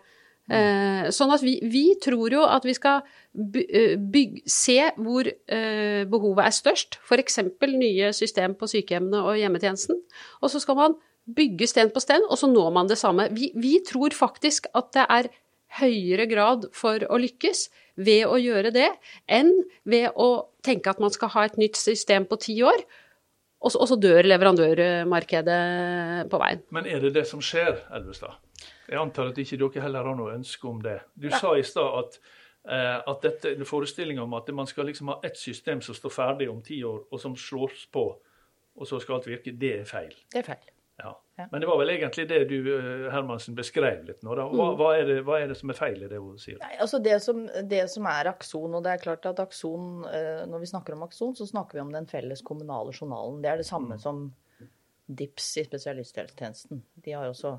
Eh, 0.51 1.07
sånn 1.15 1.31
at 1.31 1.45
vi, 1.47 1.55
vi, 1.71 1.85
tror 2.03 2.35
jo 2.35 2.43
at 2.43 2.65
vi 2.67 2.73
skal 2.75 3.05
eh, 3.05 3.95
bygge, 3.95 4.43
se 4.51 4.81
hvor 4.99 5.29
eh, 5.31 6.03
behovet 6.11 6.49
er 6.49 6.57
størst, 6.57 6.99
f.eks. 7.07 7.39
nye 7.71 8.11
system 8.17 8.57
på 8.59 8.67
sykehjemmene 8.73 9.23
og 9.23 9.39
hjemmetjenesten. 9.39 10.01
Og 10.43 10.51
så 10.51 10.63
skal 10.63 10.79
man 10.81 10.97
bygge 11.31 11.69
sten 11.71 11.93
på 11.95 12.03
sten, 12.03 12.27
og 12.27 12.41
så 12.41 12.51
når 12.51 12.73
man 12.75 12.91
det 12.91 12.99
samme. 12.99 13.29
Vi, 13.37 13.53
vi 13.55 13.77
tror 13.87 14.17
faktisk 14.17 14.67
at 14.75 14.91
det 14.97 15.07
er 15.07 15.31
høyere 15.79 16.27
grad 16.27 16.67
for 16.75 17.05
å 17.07 17.21
lykkes 17.23 17.69
ved 18.01 18.25
å 18.27 18.41
gjøre 18.41 18.73
det, 18.75 18.89
enn 19.31 19.53
ved 19.87 20.11
å 20.19 20.49
tenke 20.67 20.91
at 20.91 20.99
man 21.03 21.15
skal 21.15 21.31
ha 21.37 21.47
et 21.47 21.61
nytt 21.61 21.79
system 21.79 22.27
på 22.27 22.41
ti 22.43 22.59
år, 22.67 22.83
og 23.61 23.73
så, 23.75 23.97
dør 24.01 24.25
leverandørmarkedet 24.25 25.61
på 26.33 26.41
veien. 26.41 26.63
Men 26.73 26.87
er 26.89 27.03
det 27.05 27.13
det 27.19 27.27
som 27.29 27.43
skjer, 27.45 27.83
Elvestad? 27.93 28.39
Jeg 28.89 28.99
antar 28.99 29.31
at 29.31 29.39
ikke 29.39 29.59
dere 29.61 29.85
heller 29.85 30.09
har 30.09 30.17
noe 30.17 30.33
ønske 30.35 30.69
om 30.69 30.81
det. 30.83 30.97
Du 31.15 31.29
ja. 31.29 31.39
sa 31.39 31.53
i 31.59 31.65
stad 31.67 31.99
at, 32.01 32.17
eh, 32.65 32.97
at 33.13 33.27
dette, 33.27 33.53
forestillinga 33.69 34.25
om 34.25 34.35
at 34.39 34.49
man 34.57 34.69
skal 34.71 34.89
liksom 34.89 35.13
ha 35.13 35.19
ett 35.27 35.37
system 35.39 35.83
som 35.85 35.95
står 35.95 36.15
ferdig 36.15 36.49
om 36.51 36.63
ti 36.65 36.81
år, 36.89 37.05
og 37.11 37.21
som 37.21 37.37
slås 37.37 37.85
på, 37.93 38.07
og 38.81 38.89
så 38.89 39.01
skal 39.03 39.19
alt 39.19 39.29
virke, 39.29 39.53
det 39.53 39.75
er 39.83 39.85
feil. 39.89 40.17
Det 40.33 40.41
er 40.41 40.49
feil. 40.55 40.73
Ja. 41.01 41.13
Ja. 41.41 41.47
Men 41.53 41.63
det 41.63 41.69
var 41.71 41.79
vel 41.81 41.93
egentlig 41.95 42.27
det 42.31 42.41
du 42.51 42.57
eh, 42.75 43.07
Hermansen, 43.13 43.57
beskrev 43.59 44.05
litt 44.09 44.21
nå. 44.27 44.35
da. 44.37 44.47
Hva, 44.51 44.67
mm. 44.71 44.77
hva, 44.81 44.91
er 44.99 45.09
det, 45.09 45.17
hva, 45.27 45.39
er 45.41 45.51
det, 45.51 45.57
som 45.61 45.73
er 45.73 45.79
feil 45.79 46.05
i 46.05 46.11
det 46.11 46.21
hun 46.21 46.37
sier? 46.41 46.61
Nei, 46.63 46.75
altså 46.85 47.01
det 47.03 47.17
som, 47.25 47.43
det 47.71 47.83
som, 47.93 48.09
er 48.11 48.31
Akson, 48.35 48.77
og 48.77 48.85
det 48.85 48.95
er 48.95 49.03
klart 49.03 49.27
at 49.31 49.43
Akson, 49.43 50.05
eh, 50.11 50.45
Når 50.51 50.65
vi 50.65 50.71
snakker 50.73 50.97
om 50.97 51.07
Akson, 51.09 51.35
så 51.39 51.49
snakker 51.49 51.79
vi 51.79 51.85
om 51.87 51.93
den 51.95 52.09
felles 52.11 52.45
kommunale 52.47 52.95
journalen. 52.95 53.41
Det 53.45 53.53
er 53.53 53.63
det 53.63 53.69
samme 53.69 53.97
mm. 53.97 54.05
som 54.05 54.23
DIPS 55.11 55.51
i 55.59 55.67
spesialisthelsetjenesten. 55.67 56.83
De 56.95 57.17
har 57.17 57.29
også 57.29 57.57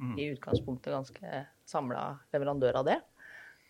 mm. 0.00 0.18
i 0.18 0.30
utgangspunktet 0.32 0.94
ganske 0.94 1.44
samla 1.68 2.04
leverandør 2.32 2.80
av 2.80 2.88
det. 2.88 3.00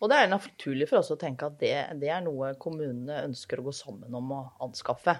Og 0.00 0.08
det 0.08 0.16
er 0.16 0.30
naturlig 0.32 0.88
for 0.88 1.02
oss 1.02 1.12
å 1.12 1.18
tenke 1.20 1.48
at 1.50 1.58
det, 1.60 1.74
det 2.00 2.08
er 2.08 2.22
noe 2.24 2.54
kommunene 2.60 3.24
ønsker 3.26 3.60
å 3.60 3.66
gå 3.66 3.74
sammen 3.76 4.14
om 4.16 4.32
å 4.32 4.44
anskaffe. 4.64 5.18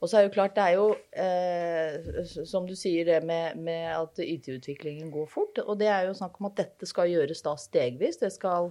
Og 0.00 0.08
så 0.08 0.16
er 0.16 0.26
jo 0.26 0.32
klart, 0.32 0.54
det 0.56 0.64
er 0.64 0.76
jo, 0.78 0.86
eh, 1.12 2.44
som 2.48 2.64
du 2.68 2.72
sier, 2.78 3.04
det 3.04 3.18
med, 3.28 3.58
med 3.60 3.90
at 3.92 4.20
IT-utviklingen 4.24 5.10
går 5.12 5.26
fort. 5.28 5.60
Og 5.66 5.76
det 5.80 5.90
er 5.92 6.06
jo 6.08 6.16
snakk 6.16 6.38
om 6.40 6.48
at 6.48 6.56
dette 6.62 6.88
skal 6.88 7.10
gjøres 7.12 7.44
da 7.44 7.52
stegvis. 7.60 8.16
Det 8.22 8.30
skal 8.32 8.70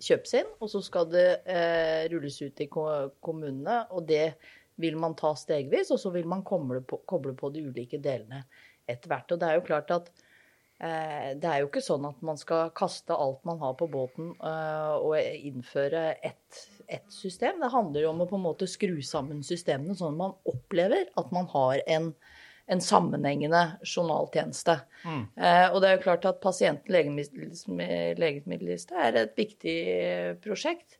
kjøpes 0.00 0.32
inn, 0.40 0.50
og 0.64 0.72
så 0.72 0.80
skal 0.84 1.10
det 1.12 1.28
eh, 1.44 2.06
rulles 2.12 2.40
ut 2.40 2.64
i 2.64 2.68
kommunene. 2.72 3.82
Og 3.92 4.08
det 4.08 4.38
vil 4.80 4.96
man 4.98 5.16
ta 5.20 5.34
stegvis, 5.36 5.92
og 5.92 6.00
så 6.00 6.14
vil 6.16 6.26
man 6.32 6.46
koble 6.48 6.80
på, 6.88 7.02
koble 7.06 7.36
på 7.36 7.52
de 7.52 7.66
ulike 7.68 8.00
delene 8.02 8.46
etter 8.88 9.12
hvert. 9.12 9.36
Og 9.36 9.40
det 9.42 9.50
er 9.50 9.60
jo 9.60 9.68
klart 9.68 9.92
at 9.92 10.08
det 11.38 11.48
er 11.48 11.60
jo 11.62 11.68
ikke 11.68 11.84
sånn 11.84 12.04
at 12.08 12.18
man 12.26 12.38
skal 12.40 12.72
kaste 12.76 13.14
alt 13.14 13.44
man 13.46 13.60
har 13.62 13.76
på 13.78 13.86
båten 13.88 14.32
eh, 14.42 14.94
og 14.98 15.14
innføre 15.18 16.08
ett 16.18 16.64
et 16.88 17.12
system. 17.12 17.60
Det 17.60 17.68
handler 17.72 18.00
jo 18.04 18.10
om 18.12 18.20
å 18.24 18.26
på 18.28 18.36
en 18.38 18.46
måte 18.46 18.66
skru 18.70 19.02
sammen 19.04 19.42
systemene 19.46 19.94
sånn 19.98 20.14
at 20.14 20.22
man 20.22 20.34
opplever 20.50 21.04
at 21.20 21.28
man 21.34 21.46
har 21.52 21.74
en, 21.96 22.06
en 22.70 22.80
sammenhengende 22.84 23.62
journaltjeneste. 23.82 24.74
Mm. 25.04 25.24
Eh, 25.36 25.68
og 25.70 25.76
det 25.82 25.88
er 25.88 25.94
jo 25.96 26.06
klart 26.06 26.24
at 26.28 26.44
pasient-legemiddelliste 26.44 28.94
er 29.06 29.12
et 29.22 29.34
viktig 29.38 29.78
prosjekt. 30.44 30.90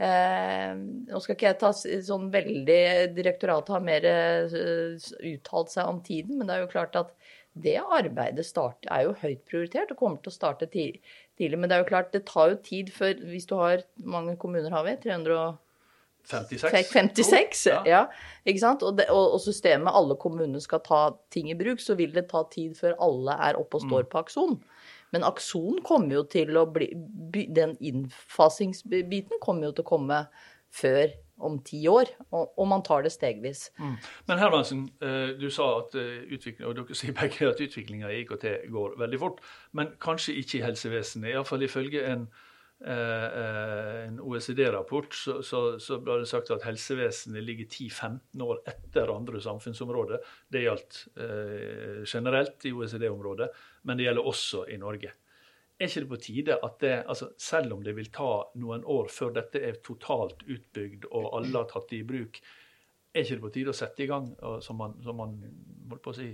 Eh, 0.00 0.70
nå 1.10 1.18
skal 1.20 1.36
ikke 1.36 1.50
jeg 1.50 1.58
ta 1.60 1.70
sånn 1.76 2.30
veldig 2.32 2.82
Direktoratet 3.12 3.74
har 3.74 3.82
mer 3.84 4.06
uh, 4.08 5.08
uttalt 5.28 5.74
seg 5.74 5.90
om 5.90 5.98
tiden, 6.04 6.38
men 6.38 6.48
det 6.48 6.56
er 6.56 6.62
jo 6.62 6.70
klart 6.72 6.96
at 6.96 7.12
det 7.60 7.76
arbeidet 7.82 8.46
start, 8.46 8.86
er 8.88 9.08
jo 9.08 9.16
høyt 9.20 9.42
prioritert 9.48 9.90
og 9.92 9.98
kommer 10.00 10.22
til 10.22 10.30
å 10.30 10.36
starte 10.36 10.70
tidlig. 10.70 11.58
Men 11.58 11.66
det 11.66 11.76
er 11.76 11.82
jo 11.82 11.90
klart, 11.90 12.12
det 12.14 12.22
tar 12.28 12.52
jo 12.52 12.60
tid 12.62 12.92
før 12.94 13.18
Hvis 13.26 13.48
du 13.50 13.56
har 13.58 13.82
mange 13.98 14.36
kommuner 14.40 14.70
har 14.70 14.86
vi? 14.86 14.94
356. 15.02 15.58
56 16.70 17.66
ja. 17.66 17.80
ja. 17.88 18.02
ikke 18.44 18.62
sant? 18.62 18.84
Og, 18.86 18.96
det, 19.00 19.08
og, 19.10 19.34
og, 19.34 19.40
systemet 19.42 19.92
alle 19.92 20.16
kommuner 20.20 20.62
skal 20.62 20.80
ta 20.86 21.00
ting 21.34 21.50
i 21.50 21.58
bruk, 21.58 21.80
så 21.82 21.96
vil 21.98 22.14
det 22.14 22.28
ta 22.30 22.44
tid 22.52 22.76
før 22.78 22.94
alle 23.02 23.36
er 23.50 23.58
oppe 23.60 23.80
og 23.80 23.88
står 23.88 24.06
mm. 24.06 24.10
på 24.12 24.22
Akson. 24.22 24.60
Men 25.14 25.26
Akson 25.26 25.80
kommer 25.86 26.20
jo 26.20 26.24
til 26.30 26.54
å 26.58 26.66
bli 26.70 26.90
Den 27.50 27.76
innfasingsbiten 27.80 29.42
kommer 29.42 29.70
jo 29.70 29.74
til 29.76 29.86
å 29.86 29.90
komme 29.90 30.22
før 30.70 31.10
om 31.40 31.56
ti 31.64 31.80
år, 31.88 32.10
og, 32.30 32.50
og, 32.58 32.66
man 32.68 32.82
tar 32.84 33.02
det 33.02 33.12
stegvis. 33.14 33.70
Mm. 33.80 33.96
Men 34.28 34.38
Hermansen, 34.38 34.82
eh, 35.02 35.32
du 35.40 35.48
sa 35.52 35.70
at 35.78 35.96
eh, 35.98 36.26
utvikling, 36.36 36.68
og 36.68 36.76
dere 36.76 36.96
sier 36.98 37.16
begge 37.16 37.48
at 37.48 37.62
utviklinga 37.64 38.10
i 38.12 38.20
IKT 38.24 38.46
går 38.70 38.98
veldig 39.00 39.20
fort, 39.22 39.40
men 39.76 39.94
kanskje 40.02 40.36
ikke 40.40 40.58
i 40.58 40.64
helsevesenet. 40.66 41.32
Iallfall 41.32 41.64
ifølge 41.66 42.04
en, 42.12 42.28
en 42.80 44.14
OECD-rapport 44.24 45.12
så, 45.12 45.34
så, 45.44 45.58
så, 45.76 45.98
ble 46.00 46.14
det 46.22 46.28
sagt 46.30 46.48
at 46.54 46.62
helsevesenet 46.64 47.44
ligger 47.44 47.66
10-15 47.68 48.40
år 48.40 48.62
etter 48.72 49.12
andre 49.12 49.42
samfunnsområder. 49.44 50.22
Det 50.48 50.62
gjaldt 50.64 51.00
generelt 52.08 52.64
i 52.64 52.72
OECD-området, 52.72 53.50
men 53.84 54.00
det 54.00 54.06
gjelder 54.08 54.30
også 54.32 54.64
i 54.72 54.78
Norge. 54.80 55.12
Er 55.80 55.88
ikke 55.88 56.00
det 56.04 56.08
på 56.10 56.16
tide 56.20 56.56
at 56.60 56.74
det, 56.82 56.96
altså 57.08 57.30
selv 57.40 57.72
om 57.72 57.84
det 57.84 57.94
vil 57.96 58.10
ta 58.12 58.32
noen 58.60 58.82
år 58.84 59.06
før 59.08 59.30
dette 59.38 59.62
er 59.64 59.78
totalt 59.84 60.42
utbygd 60.44 61.06
og 61.08 61.30
alle 61.38 61.54
har 61.56 61.70
tatt 61.70 61.88
det 61.88 62.02
i 62.02 62.08
bruk, 62.08 62.36
er 63.14 63.24
ikke 63.24 63.38
det 63.38 63.44
på 63.46 63.52
tide 63.54 63.72
å 63.72 63.78
sette 63.78 64.04
i 64.04 64.08
gang, 64.10 64.28
så 64.60 64.76
man, 64.76 64.98
som 65.00 65.16
man 65.16 65.38
holdt 65.88 66.02
på 66.04 66.12
å 66.12 66.18
si, 66.18 66.28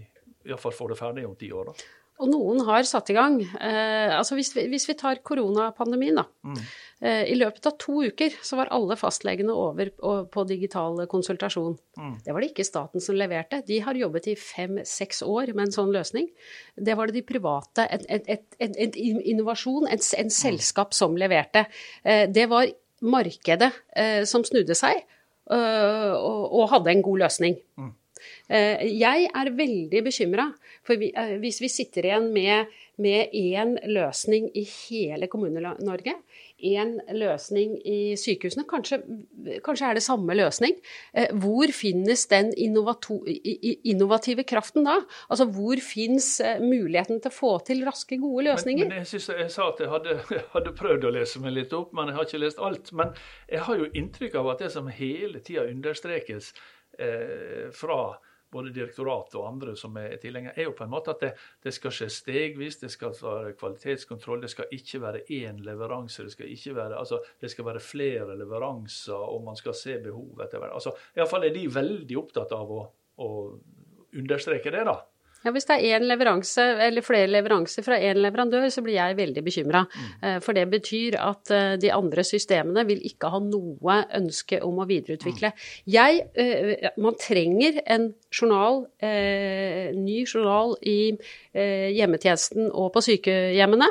iallfall 0.51 0.75
får 0.75 0.93
det 0.93 0.99
ferdig 0.99 1.27
om 1.29 1.39
ti 1.39 1.53
år? 1.55 1.71
da? 1.71 1.87
Og 2.17 2.31
noen 2.33 2.63
har 2.65 2.87
satt 2.89 3.11
i 3.13 3.17
gang. 3.17 3.39
Eh, 3.45 4.13
altså 4.17 4.39
hvis 4.39 4.55
vi, 4.57 4.65
hvis 4.73 4.87
vi, 4.89 4.95
tar 4.97 5.21
koronapandemien, 5.27 6.17
da. 6.17 6.25
Mm. 6.49 6.61
Eh, 7.05 7.23
I 7.33 7.37
løpet 7.37 7.69
av 7.69 7.75
to 7.83 7.99
uker 8.07 8.39
så 8.41 8.57
var 8.57 8.71
alle 8.73 8.97
fastlegene 8.97 9.53
over 9.53 9.91
på 10.33 10.45
digital 10.49 11.03
konsultasjon. 11.13 11.77
Mm. 12.01 12.15
Det 12.25 12.33
var 12.33 12.41
det 12.41 12.49
ikke 12.55 12.65
staten 12.65 13.05
som 13.05 13.19
leverte. 13.21 13.61
De 13.69 13.83
har 13.85 14.01
jobbet 14.01 14.31
i 14.33 14.37
fem-seks 14.41 15.21
år 15.27 15.53
med 15.53 15.67
en 15.67 15.77
sånn 15.77 15.93
løsning. 15.93 16.31
Det 16.77 16.97
var 16.97 17.11
det 17.11 17.19
de 17.19 17.27
private, 17.29 17.85
en, 17.85 18.97
innovasjon, 18.97 19.85
en, 19.85 20.01
en, 20.23 20.33
selskap 20.33 20.97
som 20.97 21.21
leverte. 21.21 21.67
Eh, 22.01 22.25
det 22.33 22.49
var 22.49 22.73
markedet 23.05 23.71
eh, 23.93 24.23
som 24.25 24.45
snudde 24.45 24.77
seg 24.77 25.03
øh, 25.53 26.13
og, 26.17 26.43
og, 26.49 26.69
hadde 26.73 26.93
en 26.95 27.05
god 27.05 27.27
løsning. 27.27 27.61
Mm. 27.77 27.93
Eh, 28.47 28.83
jeg 28.95 29.27
er 29.35 29.51
veldig 29.59 30.03
bekymra, 30.07 30.51
for 30.87 31.03
eh, 31.03 31.37
hvis 31.43 31.59
vi 31.63 31.71
sitter 31.73 32.07
igjen 32.07 32.29
med 32.31 33.33
én 33.35 33.75
løsning 33.91 34.47
i 34.55 34.63
hele 34.63 35.27
Kommune-Norge, 35.29 36.15
én 36.65 36.95
løsning 37.13 37.75
i 37.85 38.15
sykehusene, 38.17 38.65
kanskje, 38.71 39.01
kanskje, 39.67 39.89
er 39.89 39.99
det 39.99 40.05
samme 40.07 40.37
løsning, 40.39 40.77
eh, 41.13 41.33
hvor 41.43 41.73
finnes 41.75 42.23
den 42.31 42.53
innovative 42.57 44.47
kraften 44.47 44.87
da? 44.87 45.01
Altså 45.27 45.49
hvor 45.51 45.83
finnes 45.83 46.29
muligheten 46.63 47.19
til 47.21 47.33
å 47.33 47.35
få 47.35 47.53
til 47.67 47.83
raske, 47.89 48.21
gode 48.23 48.47
løsninger? 48.47 48.87
Men, 48.87 48.95
men 48.95 49.03
jeg, 49.03 49.11
synes 49.17 49.43
jeg 49.43 49.51
sa 49.57 49.69
at 49.73 49.83
jeg 49.83 49.91
hadde, 49.91 50.21
hadde, 50.55 50.77
prøvd 50.79 51.09
å 51.11 51.13
lese 51.19 51.43
meg 51.43 51.59
litt 51.59 51.75
opp, 51.77 51.91
men 51.99 52.13
jeg 52.13 52.21
har 52.21 52.31
ikke 52.31 52.45
lest 52.45 52.63
alt. 52.63 52.95
Men 52.95 53.13
jeg 53.51 53.67
har 53.67 53.83
jo 53.83 53.91
inntrykk 53.91 54.39
av 54.39 54.55
at 54.55 54.65
det 54.65 54.71
som 54.79 54.87
hele 54.87 55.43
tida 55.43 55.67
understrekes 55.67 56.55
eh, 57.03 57.67
fra 57.75 58.01
både 58.57 58.73
direktoratet 58.75 59.39
og 59.39 59.49
andre 59.49 59.77
som 59.79 59.97
er 60.01 60.17
tilhengere, 60.23 60.57
er 60.57 60.69
jo 60.69 60.75
på 60.77 60.87
en 60.87 60.93
måte 60.93 61.15
at 61.15 61.23
det, 61.23 61.33
det, 61.65 61.75
skal 61.77 61.95
skje 61.95 62.11
stegvis. 62.13 62.81
Det 62.83 62.91
skal 62.93 63.15
være 63.21 63.55
kvalitetskontroll. 63.61 64.43
Det 64.45 64.53
skal 64.53 64.77
ikke 64.77 65.03
være 65.05 65.25
én 65.39 65.61
leveranse. 65.67 66.27
Det 66.27 66.37
skal 66.37 66.53
ikke 66.53 66.77
være, 66.81 67.01
altså, 67.01 67.21
det 67.43 67.53
skal 67.53 67.69
være 67.71 67.85
flere 67.85 68.39
leveranser, 68.39 69.17
og 69.17 69.45
man 69.47 69.59
skal 69.59 69.77
se 69.77 69.99
behovet 70.05 70.47
etter 70.47 70.63
hvert. 70.63 70.77
Altså, 70.77 70.95
Iallfall 71.17 71.49
er 71.49 71.57
de 71.57 71.67
veldig 71.75 72.23
opptatt 72.23 72.55
av 72.57 72.73
å, 72.73 72.87
å 73.23 73.31
understreke 74.17 74.73
det. 74.75 74.87
da. 74.89 75.01
Ja, 75.47 75.53
Hvis 75.55 75.69
det 75.69 75.77
er 75.79 75.95
én 75.95 76.07
leveranse, 76.09 76.63
eller 76.83 77.05
flere 77.07 77.29
leveranser 77.31 77.85
fra 77.87 78.01
én 78.03 78.19
leverandør, 78.19 78.67
så 78.73 78.83
blir 78.83 78.97
jeg 78.97 79.15
veldig 79.15 79.45
bekymra. 79.47 79.85
Mm. 79.87 80.09
Eh, 80.27 80.39
for 80.43 80.59
det 80.59 80.65
betyr 80.73 81.15
at 81.23 81.53
eh, 81.55 81.77
de 81.79 81.93
andre 81.95 82.25
systemene 82.27 82.83
vil 82.89 83.05
ikke 83.07 83.31
ha 83.31 83.39
noe 83.39 84.01
ønske 84.19 84.59
om 84.67 84.81
å 84.83 84.89
videreutvikle. 84.91 85.53
Mm. 85.55 85.69
Jeg, 85.95 86.25
eh, 86.35 86.89
man 86.99 87.15
trenger 87.21 87.79
en 87.87 88.09
journal, 88.35 88.83
ny 89.97 90.17
journal 90.27 90.75
i 90.85 91.15
hjemmetjenesten 91.55 92.67
og 92.69 92.91
på 92.93 93.03
sykehjemmene. 93.07 93.87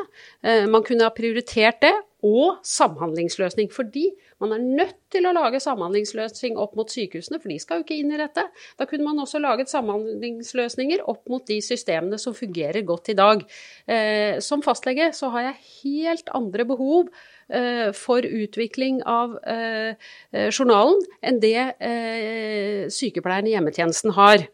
Man 0.69 0.83
kunne 0.85 1.07
ha 1.07 1.13
prioritert 1.15 1.79
det, 1.81 1.93
og 2.25 2.62
samhandlingsløsning. 2.65 3.70
Fordi 3.74 4.10
man 4.41 4.55
er 4.55 4.63
nødt 4.63 4.98
til 5.13 5.27
å 5.27 5.34
lage 5.36 5.62
samhandlingsløsning 5.63 6.58
opp 6.60 6.75
mot 6.77 6.91
sykehusene, 6.91 7.39
for 7.41 7.51
de 7.51 7.60
skal 7.62 7.79
jo 7.79 7.86
ikke 7.86 8.00
inn 8.01 8.13
i 8.15 8.20
dette. 8.20 8.48
Da 8.79 8.88
kunne 8.89 9.08
man 9.08 9.22
også 9.24 9.41
laget 9.44 9.72
samhandlingsløsninger 9.72 11.05
opp 11.05 11.24
mot 11.32 11.46
de 11.48 11.60
systemene 11.63 12.20
som 12.22 12.36
fungerer 12.38 12.86
godt 12.88 13.13
i 13.13 13.17
dag. 13.17 13.46
Eh, 13.86 14.41
som 14.44 14.65
fastlege 14.65 15.12
så 15.15 15.32
har 15.36 15.50
jeg 15.50 15.63
helt 15.86 16.34
andre 16.36 16.67
behov 16.67 17.13
eh, 17.48 17.94
for 17.96 18.25
utvikling 18.25 19.03
av 19.05 19.38
eh, 19.46 19.96
eh 20.34 20.50
journalen 20.50 21.01
enn 21.22 21.39
det 21.44 21.58
eh, 21.79 22.86
sykepleieren 22.91 23.50
i 23.50 23.55
hjemmetjenesten 23.55 24.15
har. 24.17 24.48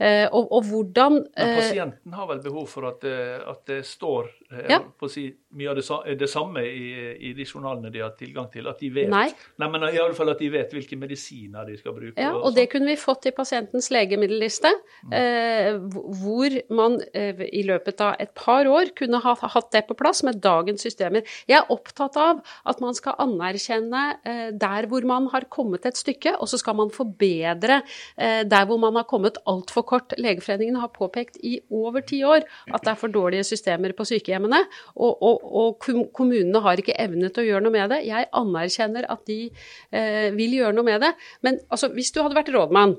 Eh, 0.00 0.26
og, 0.32 0.48
og, 0.48 0.64
hvordan 0.64 1.20
Men 1.20 1.58
pasienten 1.60 2.14
har 2.16 2.28
vel 2.30 2.38
behov 2.40 2.70
for 2.72 2.88
at, 2.88 3.04
at 3.04 3.66
det 3.68 3.82
står 3.84 4.30
Ja. 4.50 4.80
på 4.82 5.06
å 5.06 5.10
si, 5.10 5.28
mye 5.56 5.70
av 5.70 5.78
det, 5.78 6.14
det 6.18 6.28
samme 6.30 6.62
i, 6.66 6.86
i 7.30 7.32
de 7.36 7.44
journalene 7.46 7.92
de 7.92 8.02
har 8.02 8.14
tilgang 8.18 8.48
til? 8.52 8.66
At 8.68 8.80
de 8.82 8.90
vet, 8.92 9.10
Nei. 9.10 9.28
Nei, 9.62 9.68
men 9.70 9.88
i 9.88 10.00
alle 10.00 10.16
fall 10.16 10.32
at 10.32 10.40
de 10.42 10.48
vet 10.52 10.72
hvilke 10.74 10.98
medisiner 10.98 11.68
de 11.68 11.76
skal 11.78 11.94
bruke? 11.96 12.16
Ja, 12.18 12.34
og 12.34 12.50
og 12.50 12.56
det 12.56 12.66
sånn. 12.66 12.72
kunne 12.74 12.90
vi 12.90 12.98
fått 12.98 13.28
i 13.30 13.32
pasientens 13.34 13.90
legemiddelliste, 13.94 14.72
eh, 15.14 15.78
hvor 16.20 16.56
man 16.74 16.98
eh, 17.14 17.44
i 17.46 17.62
løpet 17.66 18.02
av 18.04 18.18
et 18.22 18.32
par 18.36 18.68
år 18.70 18.92
kunne 18.98 19.20
ha 19.22 19.34
hatt 19.40 19.70
det 19.74 19.84
på 19.88 19.96
plass 19.98 20.24
med 20.26 20.40
dagens 20.42 20.84
systemer. 20.86 21.26
Jeg 21.50 21.60
er 21.60 21.72
opptatt 21.72 22.18
av 22.20 22.42
at 22.68 22.82
man 22.82 22.96
skal 22.98 23.18
anerkjenne 23.22 24.04
eh, 24.26 24.48
der 24.50 24.88
hvor 24.90 25.06
man 25.08 25.30
har 25.32 25.46
kommet 25.52 25.86
et 25.88 25.98
stykke, 25.98 26.34
og 26.38 26.50
så 26.50 26.58
skal 26.60 26.78
man 26.80 26.92
forbedre 26.94 27.80
eh, 28.16 28.42
der 28.48 28.66
hvor 28.68 28.80
man 28.82 28.98
har 28.98 29.06
kommet 29.10 29.38
altfor 29.50 29.86
kort. 29.86 30.16
Legeforeningen 30.18 30.80
har 30.82 30.92
påpekt 30.94 31.38
i 31.46 31.58
over 31.70 32.04
ti 32.06 32.22
år 32.26 32.42
at 32.70 32.82
det 32.82 32.94
er 32.94 33.00
for 33.00 33.12
dårlige 33.12 33.46
systemer 33.46 33.94
på 33.96 34.06
sykehjemmene, 34.40 34.64
og, 34.96 35.22
og, 35.22 35.44
og 35.60 36.12
kommunene 36.14 36.60
har 36.64 36.80
ikke 36.80 36.96
evnet 36.98 37.38
å 37.38 37.44
gjøre 37.44 37.64
noe 37.64 37.74
med 37.74 37.90
det. 37.90 38.02
Jeg 38.06 38.28
anerkjenner 38.32 39.08
at 39.10 39.24
de 39.26 39.50
eh, 39.92 40.30
vil 40.34 40.56
gjøre 40.60 40.74
noe 40.74 40.84
med 40.84 41.00
det. 41.00 41.14
Men 41.42 41.60
altså, 41.68 41.90
hvis 41.92 42.12
du 42.12 42.22
hadde 42.22 42.38
vært 42.38 42.52
rådmann 42.52 42.96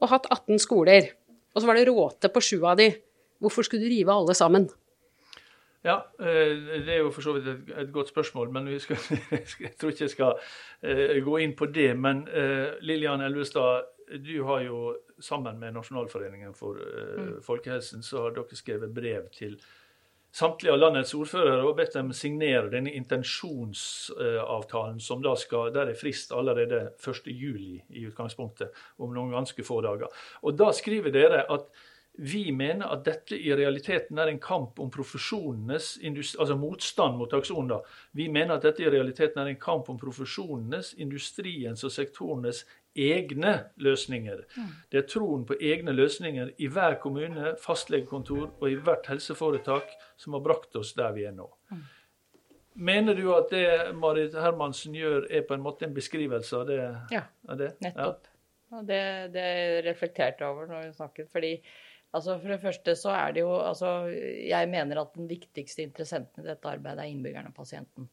og 0.00 0.08
hatt 0.08 0.26
18 0.30 0.58
skoler, 0.58 1.10
og 1.54 1.60
så 1.60 1.66
var 1.66 1.76
det 1.76 1.88
råte 1.88 2.30
på 2.30 2.40
sju 2.40 2.60
av 2.64 2.78
de, 2.78 2.92
hvorfor 3.40 3.66
skulle 3.66 3.84
du 3.84 3.90
rive 3.90 4.12
alle 4.12 4.34
sammen? 4.34 4.68
Ja, 5.82 6.02
eh, 6.20 6.82
det 6.84 6.92
er 6.92 6.98
jo 7.00 7.12
for 7.12 7.24
så 7.24 7.32
vidt 7.32 7.46
et, 7.48 7.92
godt 7.92 8.10
spørsmål, 8.12 8.50
men 8.52 8.68
vi 8.68 8.78
skal, 8.84 8.98
jeg 9.30 9.76
tror 9.80 9.94
ikke 9.94 10.04
jeg 10.04 10.16
skal 10.16 10.34
eh, 10.82 11.20
gå 11.24 11.38
inn 11.40 11.56
på 11.56 11.70
det. 11.72 11.94
Men 11.96 12.26
eh, 12.28 12.76
Lillian 12.84 13.24
Elvestad, 13.24 13.88
du 14.20 14.42
har 14.44 14.64
jo 14.66 14.96
sammen 15.20 15.60
med 15.60 15.76
Nasjonalforeningen 15.76 16.54
for 16.56 16.80
eh, 16.80 17.36
folkehelsen, 17.44 18.02
så 18.02 18.26
har 18.26 18.34
dere 18.36 18.58
skrevet 18.58 18.92
brev 18.94 19.28
til 19.36 19.56
samtlige 20.32 20.72
av 20.72 20.78
landets 20.80 21.14
ordførere 21.16 21.64
og 21.66 21.76
bedt 21.78 21.94
dem 21.98 22.12
signere 22.16 22.70
denne 22.72 22.92
intensjonsavtalen 22.96 25.00
som 25.02 25.22
da 25.24 25.34
skal, 25.38 25.72
der 25.74 25.90
er 25.90 25.98
frist 25.98 26.32
allerede 26.32 26.90
1.7 27.00 27.80
i 27.88 28.06
utgangspunktet, 28.06 28.68
om 28.98 29.14
noen 29.14 29.32
ganske 29.34 29.64
få 29.66 29.80
dager. 29.84 30.08
Og 30.42 30.58
da 30.58 30.72
skriver 30.76 31.10
dere 31.14 31.44
at 31.50 31.66
vi 32.20 32.50
mener 32.52 32.90
at 32.90 33.04
dette 33.06 33.36
i 33.38 33.52
realiteten 33.56 34.18
er 34.18 34.28
en 34.28 34.40
kamp 34.42 34.80
om 34.82 34.90
profesjonenes 34.92 35.92
altså 36.04 36.56
motstand 36.58 37.16
mot 37.16 37.32
aksjonen. 37.32 37.68
da. 37.70 37.78
Vi 38.12 38.28
mener 38.28 38.56
at 38.56 38.66
dette 38.66 38.82
i 38.82 38.90
realiteten 38.90 39.40
er 39.40 39.48
en 39.48 39.60
kamp 39.60 39.88
om 39.88 39.98
profesjonenes, 39.98 40.94
industriens 40.98 41.84
og 41.86 41.94
sektorenes 41.94 42.64
egne 42.96 43.52
løsninger. 43.80 44.42
Det 44.90 44.98
er 44.98 45.06
troen 45.08 45.44
på 45.46 45.56
egne 45.60 45.94
løsninger 45.94 46.52
i 46.58 46.68
hver 46.72 46.98
kommune, 47.02 47.54
fastlegekontor 47.62 48.50
og 48.50 48.66
i 48.70 48.76
hvert 48.78 49.06
helseforetak 49.10 49.94
som 50.20 50.36
har 50.36 50.44
brakt 50.44 50.76
oss 50.80 50.92
der 50.98 51.14
vi 51.16 51.26
er 51.28 51.36
nå. 51.36 51.48
Mener 52.80 53.14
du 53.18 53.26
at 53.34 53.50
det 53.52 53.94
Marit 53.98 54.34
Hermansen 54.38 54.94
gjør, 54.94 55.26
er 55.30 55.46
på 55.46 55.56
en 55.56 55.64
måte 55.64 55.86
en 55.86 55.94
beskrivelse 55.94 56.60
av 56.60 56.68
det? 56.68 56.82
Ja. 57.12 57.24
Av 57.50 57.58
det? 57.60 57.72
Nettopp. 57.84 58.28
Og 58.70 58.84
det, 58.86 59.02
det 59.34 59.48
reflekterte 59.84 60.44
jeg 60.44 60.54
over 60.54 60.70
når 60.70 60.84
vi 60.86 60.92
snakket. 60.94 61.30
fordi 61.32 61.50
altså 62.14 62.38
For 62.38 62.54
det 62.54 62.60
første 62.62 62.94
så 62.98 63.10
er 63.16 63.34
det 63.34 63.42
jo 63.42 63.50
altså 63.58 64.06
Jeg 64.06 64.68
mener 64.70 65.02
at 65.02 65.14
den 65.16 65.28
viktigste 65.30 65.82
interessenten 65.82 66.44
i 66.44 66.48
dette 66.48 66.70
arbeidet 66.70 67.02
er 67.04 67.10
innbyggerne 67.10 67.50
og 67.50 67.58
pasienten. 67.58 68.08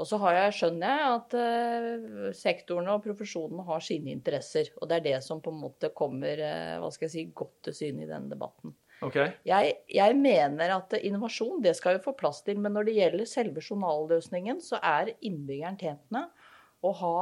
Og 0.00 0.08
så 0.08 0.16
har 0.22 0.36
jeg, 0.36 0.54
skjønner 0.56 0.94
jeg 0.96 1.16
at 1.16 1.34
uh, 1.36 2.28
sektorene 2.36 2.94
og 2.96 3.02
profesjonene 3.04 3.66
har 3.66 3.82
sine 3.84 4.14
interesser. 4.14 4.70
Og 4.80 4.88
det 4.88 5.00
er 5.00 5.06
det 5.10 5.18
som 5.26 5.42
på 5.44 5.52
en 5.52 5.60
måte 5.60 5.92
kommer 5.96 6.40
uh, 6.40 6.78
hva 6.80 6.88
skal 6.94 7.08
jeg 7.08 7.14
si, 7.14 7.26
godt 7.36 7.58
til 7.68 7.76
syne 7.76 8.06
i 8.06 8.08
denne 8.08 8.32
debatten. 8.32 8.72
Okay. 9.04 9.32
Jeg, 9.48 9.76
jeg 9.88 10.16
mener 10.16 10.74
at 10.74 10.96
innovasjon 10.98 11.62
det 11.64 11.72
skal 11.76 11.96
vi 11.96 12.04
få 12.04 12.12
plass 12.16 12.42
til, 12.44 12.58
men 12.60 12.74
når 12.76 12.88
det 12.88 12.96
gjelder 12.98 13.28
selve 13.28 13.62
journalløsningen, 13.64 14.60
så 14.64 14.80
er 14.84 15.14
innbyggeren 15.24 15.78
tjent 15.80 16.02
med 16.12 16.28
å 16.84 16.92
ha 17.00 17.14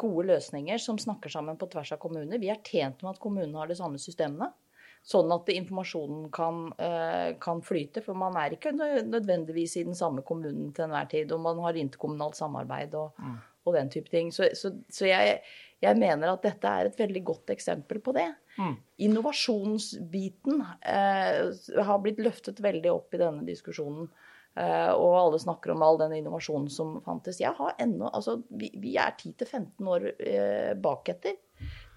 gode 0.00 0.26
løsninger 0.28 0.80
som 0.80 0.98
snakker 1.00 1.32
sammen 1.32 1.56
på 1.60 1.68
tvers 1.72 1.94
av 1.96 2.00
kommuner. 2.02 2.40
Vi 2.40 2.50
er 2.52 2.60
tjent 2.64 3.00
med 3.00 3.14
at 3.14 3.22
kommunene 3.22 3.60
har 3.60 3.70
de 3.70 3.78
samme 3.78 4.00
systemene. 4.00 4.50
Sånn 5.00 5.32
at 5.32 5.48
informasjonen 5.48 6.26
kan, 6.34 6.66
eh, 6.78 7.36
kan 7.40 7.62
flyte. 7.64 8.02
For 8.04 8.14
man 8.14 8.36
er 8.36 8.54
ikke 8.56 8.74
nødvendigvis 8.76 9.78
i 9.80 9.86
den 9.88 9.96
samme 9.96 10.22
kommunen 10.22 10.74
til 10.76 10.84
enhver 10.84 11.08
tid. 11.08 11.32
Og 11.32 11.40
man 11.40 11.58
har 11.64 11.78
interkommunalt 11.80 12.36
samarbeid 12.36 12.94
og, 12.94 13.16
og 13.64 13.74
den 13.74 13.90
type 13.90 14.12
ting. 14.12 14.30
Så, 14.32 14.50
så, 14.54 14.74
så 14.92 15.08
jeg, 15.08 15.40
jeg 15.80 15.96
mener 15.96 16.34
at 16.34 16.44
dette 16.44 16.68
er 16.68 16.90
et 16.90 16.98
veldig 17.00 17.24
godt 17.24 17.54
eksempel 17.54 18.02
på 18.04 18.12
det. 18.12 18.28
Mm. 18.60 18.74
Innovasjonsbiten 19.08 20.60
eh, 20.84 21.84
har 21.88 22.02
blitt 22.04 22.20
løftet 22.20 22.60
veldig 22.60 22.92
opp 22.92 23.16
i 23.16 23.22
denne 23.22 23.46
diskusjonen. 23.48 24.10
Eh, 24.58 24.92
og 24.92 25.14
alle 25.14 25.38
snakker 25.40 25.72
om 25.72 25.84
all 25.86 25.98
den 26.00 26.16
innovasjonen 26.18 26.68
som 26.72 26.96
fantes. 27.04 27.40
Jeg 27.40 27.54
har 27.56 27.76
ennå, 27.80 28.10
altså, 28.10 28.40
vi, 28.50 28.72
vi 28.82 28.96
er 28.98 29.14
10-15 29.14 29.90
år 29.94 30.10
eh, 30.18 30.72
baketter. 30.76 31.38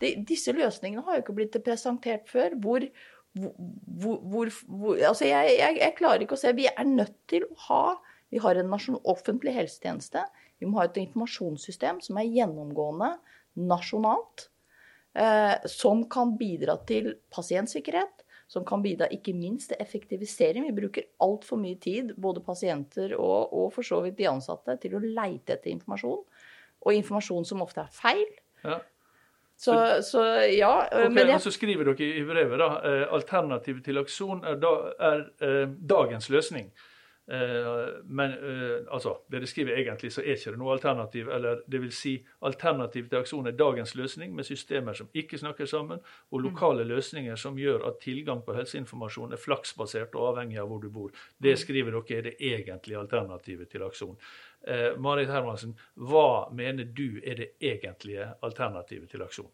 De, 0.04 0.14
disse 0.28 0.54
løsningene 0.56 1.04
har 1.08 1.18
jo 1.18 1.26
ikke 1.26 1.38
blitt 1.40 1.58
presentert 1.66 2.30
før. 2.32 2.58
Hvor, 2.62 2.86
hvor, 3.34 4.18
hvor, 4.22 4.54
hvor 4.68 5.04
altså 5.10 5.30
jeg, 5.30 5.58
jeg, 5.58 5.80
jeg 5.82 5.98
klarer 5.98 6.26
ikke 6.26 6.38
å 6.38 6.42
se 6.44 6.52
Vi 6.54 6.68
er 6.70 6.86
nødt 6.86 7.16
til 7.32 7.48
å 7.48 7.56
ha 7.68 7.84
Vi 8.30 8.42
har 8.44 8.60
en 8.60 8.70
nasjon, 8.70 9.00
offentlig 9.10 9.56
helsetjeneste. 9.56 10.22
Vi 10.62 10.70
må 10.70 10.80
ha 10.82 10.88
et 10.90 11.00
informasjonssystem 11.02 12.00
som 12.04 12.20
er 12.22 12.30
gjennomgående 12.30 13.16
nasjonalt. 13.70 14.50
Eh, 15.14 15.56
som 15.70 16.08
kan 16.10 16.32
bidra 16.40 16.74
til 16.90 17.12
pasientsikkerhet, 17.30 18.24
som 18.50 18.64
kan 18.66 18.82
bidra 18.82 19.06
ikke 19.14 19.36
minst 19.38 19.70
til 19.70 19.82
effektivisering. 19.82 20.66
Vi 20.66 20.78
bruker 20.80 21.06
altfor 21.22 21.60
mye 21.62 21.78
tid, 21.82 22.16
både 22.18 22.42
pasienter 22.42 23.14
og, 23.20 23.54
og 23.54 23.68
for 23.76 23.86
så 23.86 24.02
vidt 24.06 24.18
de 24.18 24.32
ansatte, 24.32 24.74
til 24.82 24.98
å 24.98 25.04
leite 25.04 25.54
etter 25.54 25.70
informasjon. 25.74 26.24
Og 26.84 26.98
informasjon 26.98 27.46
som 27.46 27.62
ofte 27.62 27.86
er 27.86 27.94
feil. 27.94 28.26
Ja. 28.64 28.80
Så, 29.64 29.76
så 30.04 30.24
ja. 30.52 30.72
Okay, 30.92 31.08
men 31.08 31.24
og 31.24 31.30
jeg, 31.30 31.42
så 31.46 31.52
skriver 31.56 31.88
dere 31.88 32.08
i 32.20 32.24
brevet 32.28 32.60
da, 32.60 32.70
eh, 32.84 33.04
alternativet 33.16 33.86
til 33.86 34.02
akson 34.02 34.42
er, 34.44 34.58
da, 34.60 34.74
er 35.00 35.22
eh, 35.40 35.68
dagens 35.90 36.28
løsning. 36.34 36.68
Eh, 37.32 38.04
men 38.04 38.34
altså, 38.92 39.16
det 39.32 39.40
de 39.40 39.48
skriver 39.48 39.78
egentlig 39.80 40.12
så 40.12 40.22
er 40.22 40.36
ikke 40.36 40.54
det 40.54 40.60
noe 40.60 40.76
alternativ. 40.76 41.30
Eller 41.32 41.62
det 41.72 41.82
vil 41.84 41.94
si 41.96 42.16
alternativ 42.44 43.10
til 43.10 43.22
akson 43.22 43.48
er 43.48 43.58
dagens 43.60 43.96
løsning 43.96 44.36
med 44.36 44.48
systemer 44.48 44.98
som 44.98 45.12
ikke 45.14 45.40
snakker 45.40 45.70
sammen, 45.70 46.04
og 46.32 46.44
lokale 46.44 46.84
løsninger 46.88 47.40
som 47.40 47.60
gjør 47.60 47.88
at 47.90 48.02
tilgang 48.04 48.44
på 48.44 48.58
helseinformasjon 48.58 49.34
er 49.34 49.42
flaksbasert 49.42 50.16
og 50.20 50.34
avhengig 50.34 50.60
av 50.62 50.72
hvor 50.72 50.84
du 50.84 50.90
bor. 50.94 51.12
Det 51.38 51.56
skriver 51.60 51.96
dere 51.96 52.20
er 52.20 52.30
det 52.30 52.38
egentlige 52.40 53.00
alternativet 53.00 53.72
til 53.72 53.86
akson. 53.88 54.18
Eh, 54.68 54.94
Marit 54.98 55.32
Hermansen, 55.32 55.76
hva 56.00 56.50
mener 56.56 56.88
du 56.88 57.20
er 57.24 57.40
det 57.40 57.52
egentlige 57.60 58.30
alternativet 58.44 59.10
til 59.12 59.24
akson? 59.26 59.50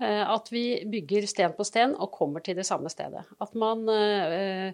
Eh, 0.00 0.30
At 0.30 0.48
vi 0.52 0.82
bygger 0.90 1.26
sten 1.30 1.52
på 1.54 1.64
sten 1.64 1.94
og 1.94 2.12
kommer 2.12 2.40
til 2.40 2.56
det 2.56 2.66
samme 2.66 2.90
stedet. 2.90 3.24
At 3.40 3.54
man 3.54 3.84
eh, 3.88 4.72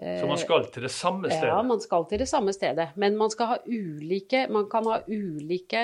Så 0.00 0.28
man 0.28 0.38
skal 0.40 0.64
til 0.72 0.86
det 0.86 0.92
samme 0.94 1.28
stedet? 1.28 1.50
Ja, 1.50 1.58
man 1.66 1.80
skal 1.82 2.06
til 2.08 2.22
det 2.22 2.28
samme 2.30 2.54
stedet. 2.56 2.88
Men 2.96 3.18
man 3.20 3.32
skal 3.32 3.50
ha 3.50 3.58
ulike 3.68 4.46
Man 4.48 4.64
kan 4.72 4.86
ha 4.88 5.02
ulike 5.04 5.82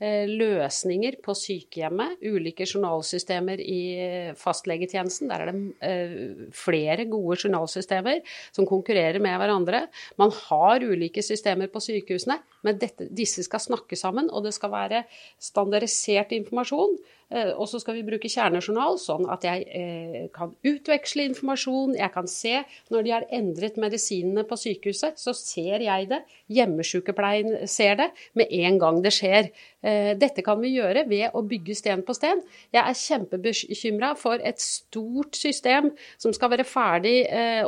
eh, 0.00 0.24
løsninger 0.24 1.18
på 1.24 1.34
sykehjemmet. 1.36 2.22
Ulike 2.24 2.64
journalsystemer 2.64 3.60
i 3.60 3.80
eh, 4.00 4.30
fastlegetjenesten. 4.40 5.28
Der 5.28 5.44
er 5.44 5.52
det 5.52 5.60
eh, 5.84 6.48
flere 6.56 7.04
gode 7.10 7.36
journalsystemer 7.44 8.22
som 8.56 8.68
konkurrerer 8.68 9.20
med 9.20 9.36
hverandre. 9.36 9.84
Man 10.16 10.32
har 10.48 10.88
ulike 10.88 11.24
systemer 11.24 11.68
på 11.68 11.84
sykehusene, 11.84 12.38
men 12.66 12.78
dette, 12.78 13.08
disse 13.14 13.42
skal 13.46 13.60
snakke 13.62 13.96
sammen, 13.96 14.30
og 14.30 14.44
det 14.44 14.54
skal 14.56 14.72
være 14.74 15.04
standardisert 15.42 16.32
informasjon. 16.36 16.98
Eh, 17.30 17.52
Og 17.58 17.68
så 17.68 17.76
skal 17.80 17.98
vi 17.98 18.06
bruke 18.06 18.28
kjernejournal, 18.30 18.96
sånn 19.00 19.26
at 19.28 19.44
jeg 19.44 19.66
eh, 19.68 20.28
kan 20.32 20.54
utveksle 20.64 21.26
informasjon. 21.28 21.96
Jeg 21.98 22.12
kan 22.14 22.28
se 22.30 22.62
når 22.88 23.04
de 23.04 23.12
har 23.12 23.26
endret 23.30 23.76
medisinene 23.76 24.46
på 24.48 24.56
sykehuset, 24.56 25.20
så 25.20 25.34
ser 25.36 25.84
jeg 25.84 26.08
det. 26.08 26.22
Hjemmesykepleien 26.48 27.66
ser 27.68 27.98
det 28.00 28.08
med 28.38 28.48
en 28.62 28.78
gang 28.80 29.02
det 29.04 29.12
skjer. 29.12 29.50
Eh, 29.84 30.14
Dette 30.18 30.42
kan 30.46 30.60
vi 30.62 30.72
gjøre 30.78 31.04
ved 31.10 31.36
å 31.36 31.44
bygge 31.44 31.76
sten 31.76 32.02
på 32.06 32.16
sten. 32.16 32.40
Jeg 32.72 32.80
er 32.80 32.96
kjempebekymra 32.96 34.14
for 34.16 34.40
et 34.40 34.60
stort 34.64 35.36
system 35.36 35.92
som 36.16 36.32
skal 36.32 36.54
være 36.54 36.64
ferdig 36.66 37.18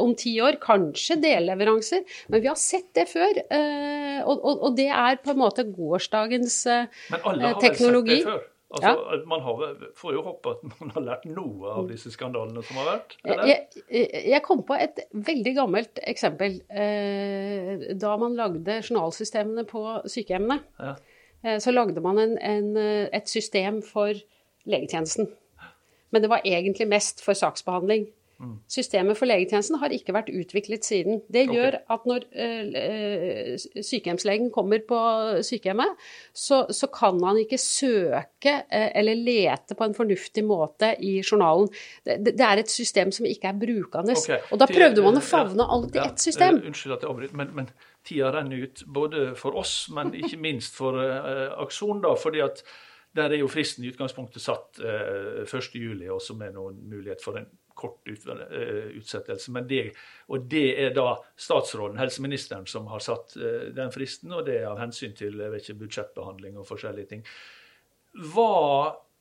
om 0.00 0.14
ti 0.18 0.38
år. 0.42 0.57
Kanskje 0.62 1.18
delleveranser, 1.20 2.03
men 2.33 2.40
vi 2.42 2.48
har 2.48 2.59
sett 2.59 2.88
det 2.96 3.07
før. 3.12 3.42
og, 4.24 4.40
og 4.50 4.76
det 4.80 4.88
er 4.88 5.20
på 5.24 5.34
en 5.34 5.42
måte 5.44 5.64
gårsdagens 5.68 6.56
teknologi. 6.64 7.12
Men 7.12 7.20
alle 7.28 7.44
eh, 7.44 7.54
har 7.54 7.60
vel 7.60 7.76
sett 7.76 8.08
det 8.08 8.24
før? 8.30 8.48
Altså, 8.70 8.90
ja. 9.10 9.16
Man 9.26 9.40
har, 9.42 9.62
får 9.98 10.12
jo 10.14 10.20
håpe 10.22 10.50
at 10.54 10.60
man 10.78 10.90
har 10.94 11.02
lært 11.02 11.24
noe 11.26 11.72
av 11.74 11.88
disse 11.90 12.12
skandalene 12.14 12.62
som 12.62 12.76
har 12.78 12.86
vært? 12.86 13.16
Jeg, 13.26 13.64
jeg- 14.30 14.42
kom 14.46 14.60
på 14.68 14.76
et 14.78 15.00
veldig 15.10 15.54
gammelt 15.56 15.98
eksempel. 16.06 16.60
Eh, 16.70 17.88
Da 17.98 18.12
man 18.16 18.36
lagde 18.38 18.76
journalsystemene 18.86 19.64
på 19.66 19.82
sykehjemmene, 20.06 20.60
Ja. 20.78 20.94
eh, 21.42 21.58
så 21.58 21.74
lagde 21.74 22.00
man 22.04 22.18
en, 22.22 22.36
en, 22.38 22.70
et 23.10 23.26
system 23.28 23.82
for 23.82 24.14
legetjenesten. 24.70 25.26
Men 26.12 26.22
det 26.22 26.30
var 26.30 26.46
egentlig 26.46 26.86
mest 26.88 27.24
for 27.26 27.34
saksbehandling. 27.34 28.06
Systemet 28.70 29.18
for 29.18 29.31
legetjenesten 29.31 29.79
har 29.83 29.94
ikke 29.94 30.14
vært 30.16 30.33
utviklet 30.35 30.87
siden. 30.87 31.20
Det 31.29 31.46
gjør 31.46 31.61
gjør 31.61 31.76
at 31.94 32.09
når 32.09 32.26
uh, 32.33 33.55
sykehjemslegen 33.85 34.50
kommer 34.55 34.83
på 34.87 34.98
sykehjemmet, 35.46 36.09
så, 36.33 36.62
så 36.74 36.90
kan 36.92 37.20
han 37.24 37.40
ikke 37.42 37.59
søke 37.61 38.57
uh, 38.64 38.88
eller 38.98 39.18
lete 39.18 39.76
på 39.79 39.87
en 39.87 39.96
fornuftig 39.96 40.44
måte 40.46 40.92
i 40.98 41.18
journalen. 41.20 41.70
Det, 42.07 42.35
det 42.35 42.46
er 42.46 42.64
et 42.64 42.72
system 42.72 43.12
som 43.14 43.29
ikke 43.29 43.53
er 43.53 43.61
brukende. 43.61 44.16
Okay. 44.18 44.42
Og 44.50 44.61
da 44.62 44.68
prøvde 44.70 45.07
man 45.07 45.20
å 45.20 45.24
favne 45.24 45.66
alt 45.76 45.96
i 45.96 46.05
ett 46.05 46.29
system. 46.29 46.62
Unnskyld 46.70 46.98
at 46.98 47.07
jeg 47.07 47.12
avbryter, 47.12 47.40
men, 47.40 47.57
men 47.57 47.72
tida 48.07 48.33
renner 48.35 48.66
ut 48.66 48.85
både 48.88 49.33
for 49.38 49.59
oss, 49.61 49.83
men 49.94 50.14
ikke 50.16 50.40
minst 50.48 50.79
for 50.79 51.00
uh, 51.00 51.50
Akson. 51.61 52.00
da, 52.05 52.14
fordi 52.18 52.44
at 52.46 52.64
der 53.16 53.33
er 53.35 53.40
jo 53.40 53.48
fristen 53.50 53.83
i 53.83 53.88
utgangspunktet 53.90 54.38
satt 54.38 54.79
eh, 54.87 55.40
1.7, 55.42 55.81
og 56.14 56.20
som 56.22 56.42
er 56.46 56.53
noen 56.55 56.76
mulighet 56.92 57.18
for 57.24 57.40
en 57.40 57.48
kort 57.80 58.08
eh, 58.10 58.90
utsettelse. 59.00 59.64
Det, 59.70 59.82
og 60.30 60.48
det 60.52 60.66
er 60.84 60.94
da 60.96 61.14
statsråden, 61.40 62.00
helseministeren, 62.00 62.68
som 62.70 62.88
har 62.92 63.04
satt 63.04 63.36
eh, 63.40 63.70
den 63.76 63.92
fristen, 63.94 64.32
og 64.36 64.44
det 64.48 64.60
er 64.60 64.70
av 64.70 64.80
hensyn 64.82 65.16
til 65.18 65.40
jeg 65.40 65.54
vet 65.54 65.64
ikke, 65.66 65.80
budsjettbehandling 65.84 66.60
og 66.60 66.68
forskjellige 66.68 67.14
ting. 67.14 67.24
Hva 68.34 68.50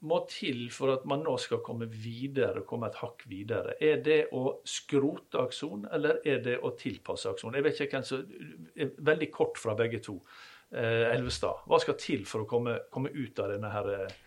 må 0.07 0.21
til 0.31 0.67
for 0.71 0.93
at 0.93 1.03
man 1.09 1.23
nå 1.25 1.35
skal 1.41 1.59
komme 1.65 1.89
videre, 1.91 2.63
komme 2.67 2.87
et 2.87 2.99
hakk 3.01 3.25
videre? 3.31 3.75
Er 3.83 3.99
det 4.03 4.19
å 4.35 4.59
skrote 4.67 5.41
Akson, 5.41 5.83
eller 5.91 6.21
er 6.27 6.39
det 6.45 6.55
å 6.63 6.71
tilpasse 6.79 7.31
Akson? 7.33 7.57
Jeg 7.57 7.65
vet 7.65 7.81
ikke 7.83 7.99
hvem 7.99 8.07
som 8.07 8.23
er 8.79 8.95
Veldig 9.09 9.29
kort 9.33 9.59
fra 9.59 9.75
begge 9.77 9.99
to. 10.03 10.15
Eh, 10.69 11.09
Elvestad, 11.15 11.63
hva 11.67 11.79
skal 11.81 11.97
til 11.99 12.25
for 12.29 12.45
å 12.45 12.49
komme, 12.49 12.77
komme 12.93 13.11
ut 13.11 13.39
av 13.41 13.51
denne 13.55 13.71
her, 13.73 13.89
eh, 13.95 14.17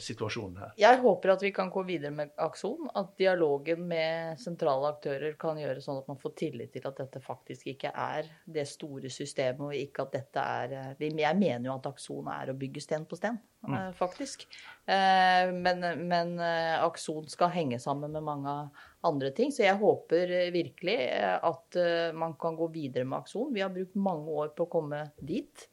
situasjonen 0.00 0.62
her? 0.62 0.70
Jeg 0.80 1.00
håper 1.02 1.34
at 1.34 1.42
vi 1.44 1.50
kan 1.52 1.68
gå 1.72 1.82
videre 1.88 2.12
med 2.14 2.30
Akson. 2.40 2.88
At 2.96 3.10
dialogen 3.20 3.82
med 3.90 4.40
sentrale 4.40 4.88
aktører 4.94 5.34
kan 5.40 5.60
gjøre 5.60 5.82
sånn 5.84 6.00
at 6.00 6.08
man 6.08 6.20
får 6.20 6.34
tillit 6.40 6.72
til 6.72 6.86
at 6.88 7.02
dette 7.02 7.20
faktisk 7.24 7.68
ikke 7.74 7.92
er 7.92 8.30
det 8.48 8.64
store 8.70 9.10
systemet, 9.12 9.60
og 9.68 9.76
ikke 9.76 10.06
at 10.06 10.16
dette 10.16 10.46
er 10.62 10.76
eh, 10.78 11.06
Jeg 11.20 11.36
mener 11.38 11.68
jo 11.68 11.76
at 11.76 11.90
Akson 11.90 12.32
er 12.32 12.52
å 12.52 12.56
bygge 12.58 12.84
sten 12.84 13.04
på 13.08 13.18
sten, 13.20 13.38
mm. 13.66 13.92
faktisk. 13.98 14.46
Eh, 14.88 15.52
Men, 15.52 15.84
men 16.08 16.38
eh, 16.40 16.76
Akson 16.84 17.28
skal 17.28 17.52
henge 17.52 17.78
sammen 17.82 18.12
med 18.14 18.24
mange 18.24 18.54
andre 19.00 19.30
ting. 19.30 19.52
Så 19.52 19.64
jeg 19.64 19.78
håper 19.78 20.32
eh, 20.34 20.52
virkelig 20.54 20.96
eh, 21.06 21.36
at 21.44 21.78
eh, 21.78 22.14
man 22.16 22.34
kan 22.40 22.56
gå 22.58 22.68
videre 22.74 23.06
med 23.06 23.20
Akson. 23.20 23.52
Vi 23.54 23.62
har 23.62 23.74
brukt 23.74 23.98
mange 23.98 24.38
år 24.42 24.54
på 24.56 24.66
å 24.66 24.72
komme 24.72 25.04
dit. 25.18 25.68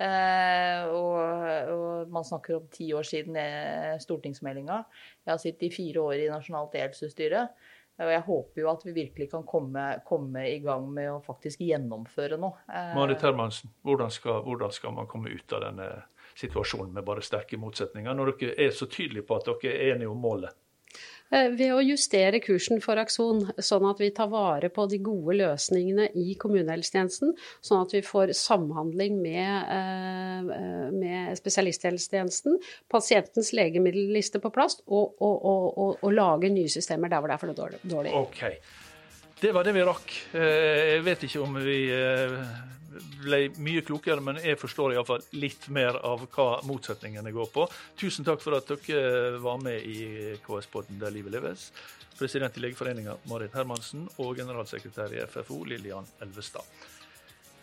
Og, 0.00 2.06
man 2.08 2.24
snakker 2.24 2.56
om 2.56 2.68
ti 2.72 2.86
år 2.96 3.04
siden 3.04 3.36
stortingsmeldinga. 4.00 4.78
Jeg 5.26 5.32
har 5.32 5.42
sittet 5.42 5.66
i 5.68 5.74
fire 5.74 6.04
år 6.06 6.22
i 6.22 6.30
Nasjonalt 6.32 6.78
e-helsestyre. 6.78 7.42
Og 8.00 8.08
jeg 8.08 8.24
håper 8.24 8.62
jo 8.62 8.70
at 8.70 8.86
vi 8.86 8.94
virkelig 8.96 9.28
kan 9.34 9.44
komme, 9.44 9.84
komme 10.08 10.46
i 10.48 10.56
gang 10.64 10.86
med 10.88 11.10
å 11.12 11.18
faktisk 11.24 11.60
gjennomføre 11.66 12.40
noe. 12.40 12.64
Marit 12.96 13.20
Hermansen, 13.26 13.74
hvordan 13.84 14.14
skal, 14.14 14.40
hvordan 14.46 14.72
skal 14.72 14.96
man 14.96 15.10
komme 15.10 15.34
ut 15.36 15.52
av 15.52 15.66
denne 15.66 15.90
situasjonen 16.40 16.96
med 16.96 17.04
bare 17.04 17.24
sterke 17.24 17.60
motsetninger, 17.60 18.16
når 18.16 18.34
dere 18.40 18.56
er 18.68 18.72
så 18.72 18.88
tydelige 18.88 19.28
på 19.28 19.36
at 19.36 19.52
dere 19.52 19.76
er 19.76 19.98
enige 19.98 20.14
om 20.14 20.24
målet? 20.24 20.56
Eh, 21.30 21.48
Ved 21.54 21.70
å 21.70 21.82
justere 21.84 22.40
kursen 22.42 22.80
for 22.82 22.98
Akson, 22.98 23.44
sånn 23.62 23.86
at 23.90 24.00
vi 24.02 24.10
tar 24.14 24.30
vare 24.32 24.70
på 24.74 24.86
de 24.90 24.98
gode 25.04 25.36
løsningene 25.38 26.08
i 26.18 26.34
kommunehelsetjenesten, 26.40 27.36
sånn 27.62 27.84
at 27.84 27.94
vi 27.94 28.02
får 28.02 28.34
samhandling 28.34 29.20
med, 29.22 29.70
eh, 29.76 30.90
med 30.90 31.38
spesialisthelsetjenesten, 31.38 32.58
pasientens 32.90 33.52
legemiddelliste 33.54 34.42
på 34.42 34.50
plass, 34.50 34.80
og, 34.88 35.14
og, 35.20 35.44
og, 35.44 35.98
og, 36.02 36.12
lage 36.12 36.50
nye 36.50 36.68
systemer 36.68 37.08
der 37.08 37.22
hvor 37.22 37.30
det 37.30 37.38
er 37.38 37.44
for 37.44 37.78
dårlig-. 37.94 38.14
OK. 38.18 38.42
Det 39.40 39.54
var 39.54 39.64
det 39.64 39.72
vi 39.72 39.86
rakk. 39.86 40.18
Eh, 40.34 40.96
Jeg 40.96 41.04
vet 41.06 41.22
ikke 41.24 41.40
om 41.46 41.54
vi 41.62 41.78
eh, 41.94 42.34
ble 43.22 43.40
mye 43.62 43.82
klokere, 43.86 44.22
men 44.24 44.40
jeg 44.42 44.58
forstår 44.60 44.94
iallfall 44.94 45.24
litt 45.38 45.68
mer 45.72 45.98
av 46.06 46.26
hva 46.34 46.48
motsetningene 46.66 47.32
går 47.34 47.50
på. 47.54 47.66
Tusen 48.00 48.26
takk 48.26 48.42
for 48.42 48.58
at 48.58 48.70
dere 48.70 49.38
var 49.42 49.60
med 49.62 49.86
i 49.86 50.36
KS-podden 50.44 51.00
Der 51.00 51.14
livet 51.14 51.36
leves. 51.36 51.70
President 52.18 52.56
i 52.58 52.64
Legeforeninga 52.66 53.16
Marit 53.30 53.54
Hermansen 53.56 54.08
og 54.20 54.34
generalsekretær 54.36 55.14
i 55.16 55.22
FFO 55.24 55.62
Lillian 55.64 56.08
Elvestad. 56.20 56.66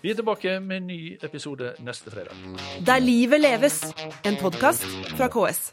Vi 0.02 0.12
er 0.14 0.18
tilbake 0.18 0.60
med 0.62 0.84
en 0.84 0.88
ny 0.92 1.00
episode 1.26 1.74
neste 1.84 2.14
fredag. 2.14 2.38
Der 2.86 3.02
livet 3.02 3.42
leves, 3.42 3.82
en 4.26 4.38
podkast 4.38 4.86
fra 5.18 5.30
KS. 5.34 5.72